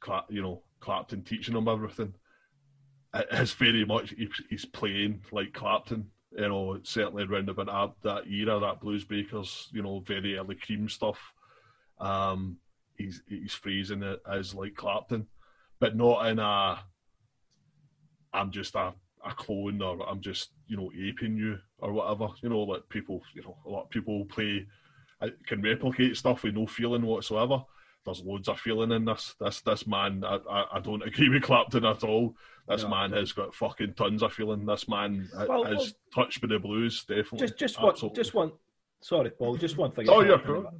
[0.00, 2.14] Cla- you know Clapton teaching him everything.
[3.12, 4.14] It is very much
[4.48, 9.68] he's playing like Clapton you know, certainly around about that, that era, that Blues Breakers,
[9.72, 11.18] you know, very early cream stuff.
[11.98, 12.58] Um,
[12.96, 15.26] he's he's phrasing it as like Clapton,
[15.80, 16.78] but not in a
[18.32, 18.94] I'm just a,
[19.24, 22.28] a clone or I'm just, you know, aping you or whatever.
[22.42, 24.66] You know, like people, you know, a lot of people play
[25.20, 27.62] uh, can replicate stuff with no feeling whatsoever.
[28.04, 29.34] There's loads of feeling in this.
[29.40, 32.36] This this man, I, I, I don't agree with Clapton at all.
[32.70, 32.88] This No.
[32.88, 34.64] man has got fucking tons of feeling.
[34.64, 35.64] This man has Well,
[36.14, 37.38] touched by the blues, definitely.
[37.40, 38.52] Just, just one, just one.
[39.00, 39.56] Sorry, Paul.
[39.56, 40.08] Just one thing.
[40.08, 40.62] Oh, yeah, popped cool.
[40.62, 40.70] my-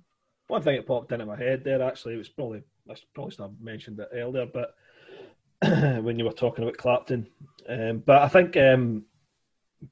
[0.48, 1.82] One thing that popped into my head there.
[1.82, 4.74] Actually, it was probably I probably should have mentioned it earlier, but
[6.02, 7.28] when you were talking about Clapton,
[7.68, 9.04] um, but I think um,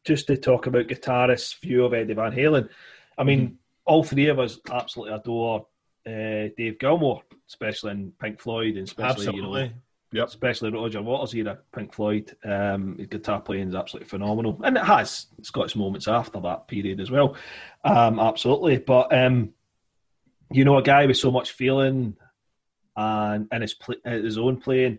[0.05, 2.69] just to talk about guitarist's view of Eddie Van Halen.
[3.17, 3.55] I mean, Mm-hmm.
[3.87, 5.67] all three of us absolutely adore
[6.07, 9.75] uh, Dave Gilmour, especially in Pink Floyd, and especially you know Absolutely.
[10.11, 10.29] Yep.
[10.29, 12.35] especially Roger Waters era, Pink Floyd.
[12.45, 16.41] Um, his guitar playing is absolutely phenomenal, and it has it's got its moments after
[16.41, 17.37] that period as well.
[17.85, 19.53] Um, absolutely, but um,
[20.51, 22.17] you know, a guy with so much feeling
[22.97, 24.99] and and his pl- uh, his own playing.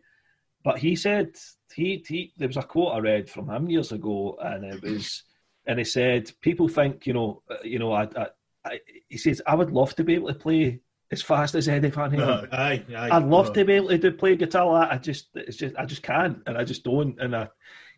[0.64, 1.36] But he said
[1.74, 5.24] he, he there was a quote I read from him years ago, and it was
[5.66, 8.28] and he said people think you know uh, you know I, I,
[8.66, 10.82] I he says I would love to be able to play
[11.12, 12.48] as fast as Eddie Van Halen.
[12.54, 13.10] Aye, aye.
[13.12, 14.96] I'd love to be able to do, play guitar like that.
[14.96, 17.20] I just, it's just, I just can't, and I just don't.
[17.20, 17.48] And I,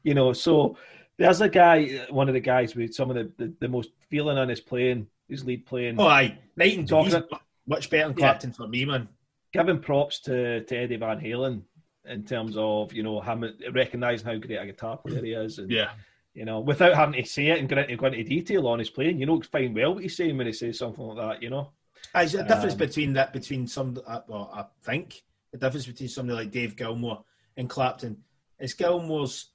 [0.03, 0.77] you know, so
[1.17, 4.37] there's a guy, one of the guys with some of the, the, the most feeling
[4.37, 5.99] on his playing, his lead playing.
[5.99, 6.37] Oh, aye.
[6.55, 7.23] Night and Talking-
[7.67, 8.37] much better than Yeah.
[8.37, 9.07] For me, man.
[9.53, 11.61] Giving props to, to Eddie Van Halen
[12.05, 15.69] in terms of you know him recognizing how great a guitar player he is, and
[15.69, 15.91] Yeah,
[16.33, 18.89] you know without having to say it and go into, go into detail on his
[18.89, 21.43] playing, you know it's fine well what he's saying when he says something like that,
[21.43, 21.69] you know.
[22.13, 24.01] There's a difference Um, between that between some.
[24.05, 27.23] uh, Well, I think the difference between somebody like Dave Gilmour
[27.57, 28.23] and Clapton
[28.59, 29.49] is Gilmour's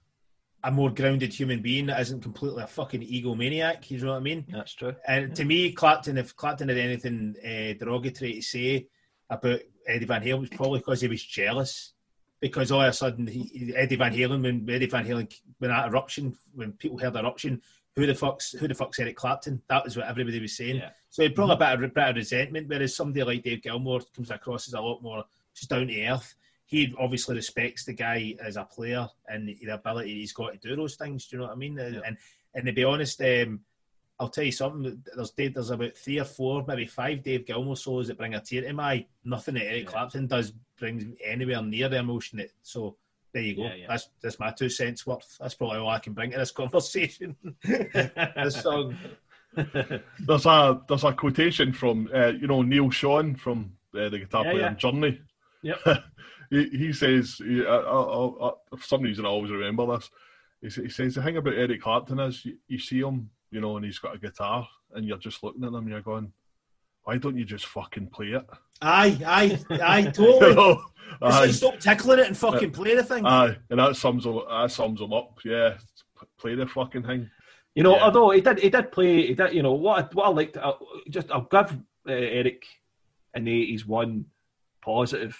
[0.65, 3.91] a more grounded human being that isn't completely a fucking egomaniac.
[3.91, 4.45] You know what I mean?
[4.49, 4.95] That's true.
[5.07, 8.89] And to me, Clapton, if Clapton had anything uh, derogatory to say
[9.31, 11.93] about Eddie Van Halen, it was probably because he was jealous.
[12.41, 15.89] Because all of a sudden, he, Eddie Van Halen, when Eddie Van Halen, when that
[15.89, 17.63] eruption, when people heard eruption,
[17.97, 19.63] who the fuck's who the fuck's Eric Clapton?
[19.69, 20.77] That was what everybody was saying.
[20.77, 20.91] Yeah.
[21.11, 22.69] So he probably a bit of, bit of resentment.
[22.69, 25.25] Whereas somebody like Dave Gilmour comes across as a lot more
[25.55, 26.35] just down to earth.
[26.67, 30.77] He obviously respects the guy as a player and the ability he's got to do
[30.77, 31.27] those things.
[31.27, 31.79] Do you know what I mean?
[31.79, 32.19] And and,
[32.55, 33.61] and to be honest, um,
[34.19, 35.03] I'll tell you something.
[35.15, 38.63] There's there's about three or four, maybe five Dave Gilmour solos that bring a tear
[38.63, 39.07] to my eye.
[39.25, 39.91] Nothing that Eric Yeah.
[39.91, 42.39] Clapton does brings anywhere near the emotion.
[42.39, 42.97] That so
[43.37, 43.63] there you go.
[43.65, 43.87] Yeah, yeah.
[43.89, 45.37] That's that's my two cents worth.
[45.39, 47.37] That's probably all I can bring to this conversation.
[47.63, 48.97] this song.
[49.55, 54.45] there's a there's a quotation from uh, you know Neal Schon from uh, the guitar
[54.45, 54.71] Yeah, player yeah.
[54.71, 55.21] in Journey.
[55.63, 55.79] Yep.
[56.51, 60.11] he, he says, he, I, I, I, for some reason I always remember this.
[60.77, 63.77] He, he says the thing about Eric Clapton is you, you see him, you know,
[63.77, 66.33] and he's got a guitar, and you're just looking at him, and you're going,
[67.05, 68.47] why don't you just fucking play it?
[68.83, 70.51] Aye, aye, aye, totally.
[70.51, 70.83] You know?
[71.13, 73.25] It's like Aye, stop tickling it and fucking play the thing.
[73.25, 74.41] aye, and that sums them.
[74.49, 75.39] That sums them up.
[75.45, 75.75] Yeah,
[76.39, 77.31] play the fucking thing.
[77.75, 78.05] You know, Yeah.
[78.05, 79.27] although he did, he did play.
[79.29, 79.55] He did.
[79.55, 80.05] You know what?
[80.05, 80.57] I, what I liked.
[80.59, 80.73] I,
[81.09, 81.73] just I'll give
[82.07, 82.67] uh, Eric
[83.35, 84.27] in the eighties one
[84.83, 85.37] positive,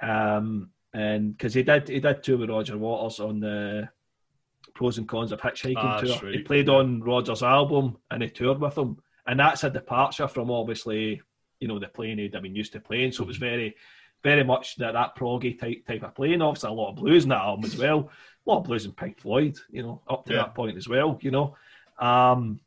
[0.00, 3.88] um, and because he did, he did tour with Roger Waters on the
[4.74, 6.08] pros and cons of hitchhiking Ah, tour.
[6.10, 6.74] that's He played yeah.
[6.74, 8.96] on Roger's album and he toured with him,
[9.26, 11.20] and that's a departure from obviously,
[11.60, 13.12] you know, the playing he'd been used to playing.
[13.12, 13.74] So it was very,
[14.22, 16.42] very much that that proggy type type of playing.
[16.42, 18.10] Obviously, a lot of blues in that album as well.
[18.46, 20.38] A lot of blues and Pink Floyd, you know, up to Yeah.
[20.40, 21.56] that point as well, you know.
[21.98, 22.60] Um,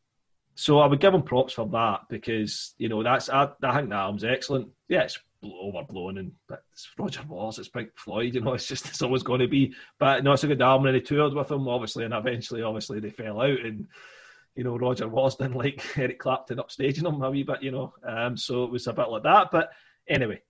[0.55, 3.89] so I would give him props for that because you know that's I, I think
[3.89, 4.69] that album's excellent.
[4.89, 8.87] Yeah, it's overblown and but it's Roger Waters, it's Pink Floyd, you know, it's just
[8.87, 9.73] it's always going to be.
[9.97, 12.99] But no, it's a good album and he toured with him obviously, and eventually, obviously,
[12.99, 13.87] they fell out and.
[14.55, 17.93] You know, Roger didn't like Eric Clapton upstaging him a wee bit, you know.
[18.07, 19.49] Um, so it was a bit like that.
[19.51, 19.69] But
[20.07, 20.41] anyway,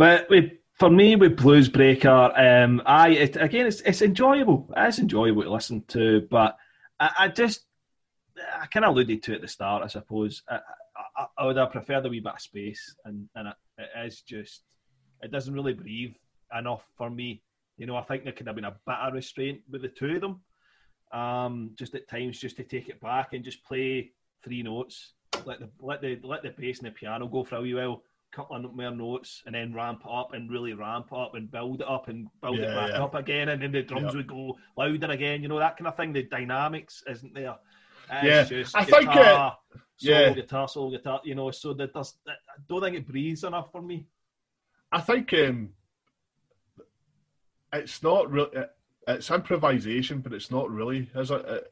[0.00, 4.72] But with, for me, with Bluesbreaker, um, I it, again, it's it's enjoyable.
[4.74, 6.56] It's enjoyable to listen to, but
[6.98, 7.66] I, I just
[8.58, 10.42] I kind of alluded to it at the start, I suppose.
[10.48, 10.60] I,
[11.18, 14.22] I, I would have preferred a wee bit of space, and and it, it is
[14.22, 14.62] just
[15.20, 16.14] it doesn't really breathe
[16.58, 17.42] enough for me.
[17.80, 20.16] You know, I think there could have been a bit of restraint with the two
[20.16, 20.40] of them,
[21.12, 24.12] um, just at times, just to take it back and just play
[24.44, 25.14] three notes,
[25.46, 28.02] let the let the let the bass and the piano go for a wee while
[28.32, 31.88] couple of more notes and then ramp up and really ramp up and build it
[31.88, 33.02] up and build it back yeah.
[33.02, 34.18] up again and then the drums Yeah.
[34.18, 35.42] would go louder again.
[35.42, 36.12] You know that kind of thing.
[36.12, 37.56] The dynamics isn't there.
[38.12, 39.52] It's Yeah, just I think, uh,
[39.96, 40.32] solo yeah.
[40.32, 41.20] guitar, solo guitar.
[41.24, 42.14] You know, so that does.
[42.28, 42.32] I
[42.68, 44.06] don't think it breathes enough for me.
[44.92, 45.70] I think um,
[47.72, 48.50] it's not really.
[49.08, 51.70] It's improvisation, but it's not really, is it?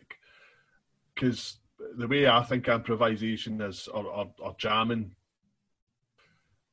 [1.15, 1.59] Because
[1.97, 5.15] the way I think improvisation is, or, or, or jamming,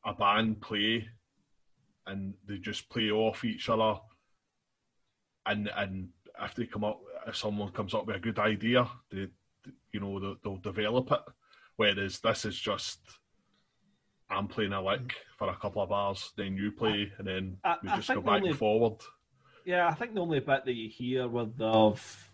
[0.05, 1.07] a band play,
[2.07, 3.99] and they just play off each other,
[5.45, 6.09] and and
[6.41, 9.27] if they come up, if someone comes up with a good idea, they,
[9.91, 11.21] you know, they'll, they'll develop it.
[11.75, 12.99] Whereas this is just
[14.29, 17.77] I'm playing a lick for a couple of bars, then you play, and then I-
[17.83, 19.01] we just go back only- and forward
[19.65, 22.31] yeah, I think the only bit that you hear with of,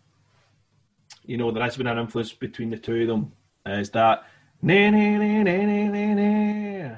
[1.25, 3.32] you know, there has been an influence between the two of them
[3.65, 4.25] is that.
[4.61, 6.91] Nee, nee, nee, nee, nee, nee, nee.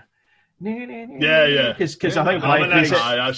[0.59, 1.73] Nee, yeah, yeah.
[1.73, 2.97] Because yeah, I think Brian plays it.
[2.97, 3.31] I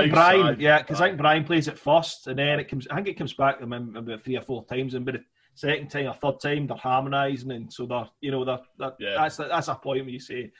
[0.00, 2.86] think Brian, yeah, because I think Brian plays it first, and then it comes.
[2.90, 5.24] I think it comes back about three or four times, and but the
[5.54, 9.14] second time or third time they're harmonising, and so they're you know they're, they're yeah.
[9.16, 10.52] that's that's a point where you say,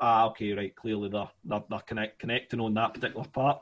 [0.00, 3.60] ah, okay, right, clearly they're they're, they're connect, connecting on that particular part.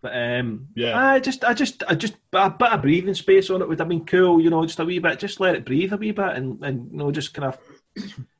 [0.00, 0.96] But um, Yeah.
[0.96, 3.88] I just, I just, I just a bit of breathing space on it would have
[3.88, 6.36] been cool, you know, just a wee bit, just let it breathe a wee bit,
[6.36, 7.58] and and you know, just kind of,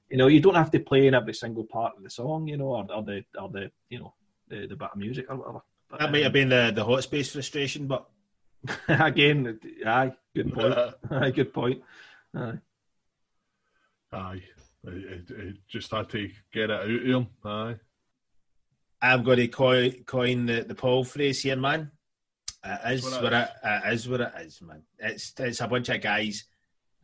[0.09, 2.57] you know, you don't have to play in every single part of the song, you
[2.57, 4.15] know, or, or the or the you know
[4.49, 5.61] the, the bit of music or whatever.
[5.91, 8.07] But, That might have been the, the hot space frustration, but
[8.89, 10.75] Again, aye, good point.
[11.11, 11.83] aye, good point.
[12.35, 12.59] Aye.
[14.13, 14.43] Aye,
[14.85, 17.27] it, it, it just had to get it out of him.
[17.45, 17.77] Aye,
[19.01, 21.91] I'm going to coin, coin the, the Paul phrase here, man.
[22.65, 24.83] It is What what it it, is what it is, man.
[24.99, 26.45] It's it's a bunch of guys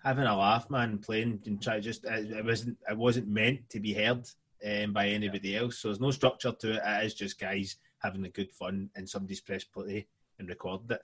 [0.03, 3.81] having a laugh, man, playing and try just it, it wasn't it wasn't meant to
[3.81, 4.29] be heard
[4.67, 5.79] um, by anybody else.
[5.79, 6.83] So there's no structure to it.
[6.85, 10.07] It is just guys having a good fun, and somebody's pressed play
[10.39, 11.03] and recorded it.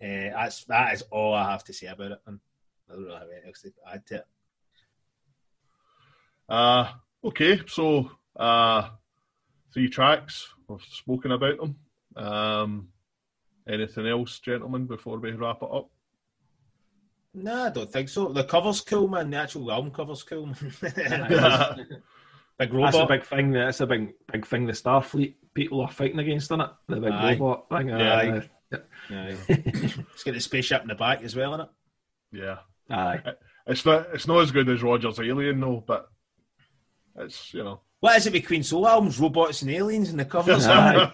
[0.00, 2.40] Uh, that's that is all I have to say about it, man.
[2.88, 4.26] I don't really have anything else to add to it.
[6.48, 6.92] Uh,
[7.24, 8.88] okay, so uh,
[9.72, 10.48] three tracks.
[10.68, 11.76] We've spoken about them.
[12.16, 12.88] Um,
[13.68, 15.90] anything else, gentlemen, before we wrap it up?
[17.34, 18.32] No, I don't think so.
[18.32, 19.30] The cover's cool, man.
[19.30, 20.46] The actual album cover's cool.
[20.46, 20.56] man.
[20.82, 21.76] Yeah.
[22.58, 23.52] Big That's a big thing.
[23.52, 24.66] That's a big, big thing.
[24.66, 26.70] The Starfleet people are fighting against, isn't it?
[26.88, 27.32] The big Aye.
[27.34, 27.88] robot thing.
[27.90, 28.16] Yeah.
[28.16, 28.48] Aye.
[29.08, 29.34] Yeah.
[29.48, 31.68] it's got the spaceship in the back as well, innit?
[32.32, 32.58] Yeah,
[32.90, 33.22] Aye.
[33.66, 36.08] it's not it's not as good as Roger's Alien though, but
[37.16, 37.80] it's you know.
[38.00, 39.18] What is it with Queen Soul albums?
[39.18, 40.66] Robots and aliens and the covers?
[40.66, 41.10] Aye.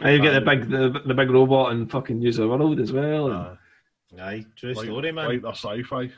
[0.00, 2.92] And you get the big, the, the big robot and fucking use the world as
[2.92, 3.26] well.
[3.32, 3.58] And,
[4.20, 4.22] Aye.
[4.22, 5.28] Aye, true like, story, man.
[5.28, 6.10] like their sci-fi.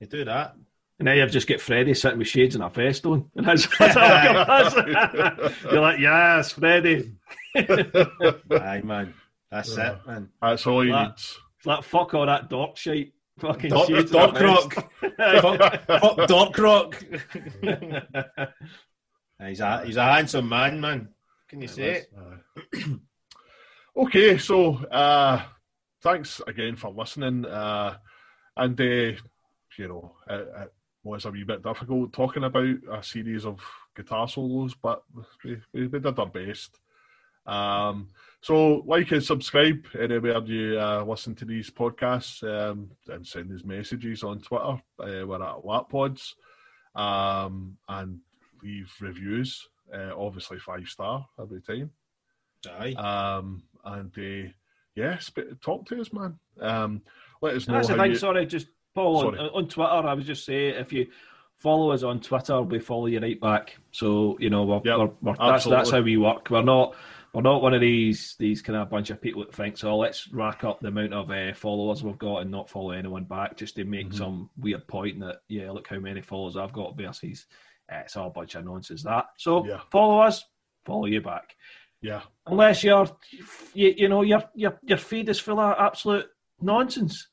[0.00, 0.54] You do that.
[0.98, 3.28] and now you've just got Freddie sitting with shades and a vest on.
[3.34, 5.54] And that's, that's all it does.
[5.64, 7.12] You're like, yes, Freddie.
[7.56, 9.12] Aye, man.
[9.50, 9.92] That's Yeah.
[9.94, 10.28] it, man.
[10.40, 11.38] That's all he That- needs.
[11.58, 13.12] It's like, fuck all that dark shit.
[13.40, 14.74] Fucking Dork, shades dork and a rock.
[15.16, 17.04] fuck, fuck Dork Rock.
[19.40, 21.08] He's, a, he's a handsome man, man.
[21.48, 22.06] Can you say
[22.72, 22.84] it?
[23.96, 25.40] Okay, so uh,
[26.02, 27.96] thanks again for listening, uh,
[28.56, 28.84] and uh,
[29.78, 30.72] you know, it, it
[31.04, 33.60] was a wee bit difficult talking about a series of
[33.94, 35.04] guitar solos, but
[35.44, 36.80] we, did our best.
[37.46, 38.08] Um,
[38.40, 43.64] so, like and subscribe anywhere you uh, listen to these podcasts um, and send us
[43.64, 44.82] messages on Twitter.
[44.98, 46.34] Uh, we're at Lappods
[46.96, 48.18] um, and
[48.64, 49.66] leave reviews.
[49.92, 51.90] Uh, obviously, five star every time.
[52.78, 52.94] Aye.
[52.94, 54.50] Um, and uh,
[54.96, 56.38] yeah, sp- talk to us, man.
[56.60, 57.02] Um,
[57.42, 57.74] let us know.
[57.74, 58.10] That's the thing.
[58.12, 59.50] you- Sorry, just Paul on, Sorry.
[59.52, 59.90] on Twitter.
[60.08, 61.08] I was just saying if you
[61.58, 63.76] follow us on Twitter, we follow you right back.
[63.90, 66.48] So you know we're, Yep, we're, we're, that's that's how we work.
[66.48, 66.94] We're not
[67.34, 69.96] we're not one of these these kind of bunch of people that think so.
[69.98, 73.56] Let's rack up the amount of uh, followers we've got and not follow anyone back
[73.56, 74.16] just to make Mhm.
[74.16, 77.44] some weird point that yeah, look how many followers I've got versus
[77.88, 79.02] it's all a bunch of nonsense.
[79.02, 79.80] That so Yeah.
[79.90, 80.44] follow us,
[80.84, 81.56] follow you back
[82.02, 83.06] yeah, unless you're
[83.72, 86.26] you, you know your your your feed is full of absolute
[86.60, 87.28] nonsense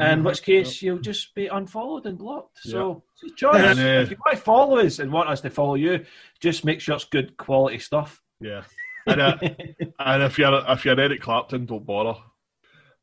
[0.00, 0.24] in Mhm.
[0.24, 3.02] which case you'll just be unfollowed and blocked so
[3.36, 6.06] choice And, uh, if you want to follow us and want us to follow you
[6.40, 8.62] just make sure it's good quality stuff yeah.
[9.06, 9.36] And, uh,
[9.98, 12.18] and if you're if you're Eric Clapton, don't bother.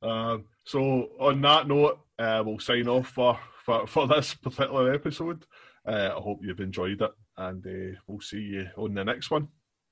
[0.01, 0.79] Um, so
[1.19, 5.45] on that note, uh, we'll sign off for, for, for this particular episode.
[5.88, 9.47] Uh, I hope you've enjoyed it, and uh, we'll see you on the next one,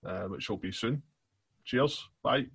[0.06, 1.04] uh, which will be soon.
[1.66, 2.10] Cheers.
[2.22, 2.48] Bye.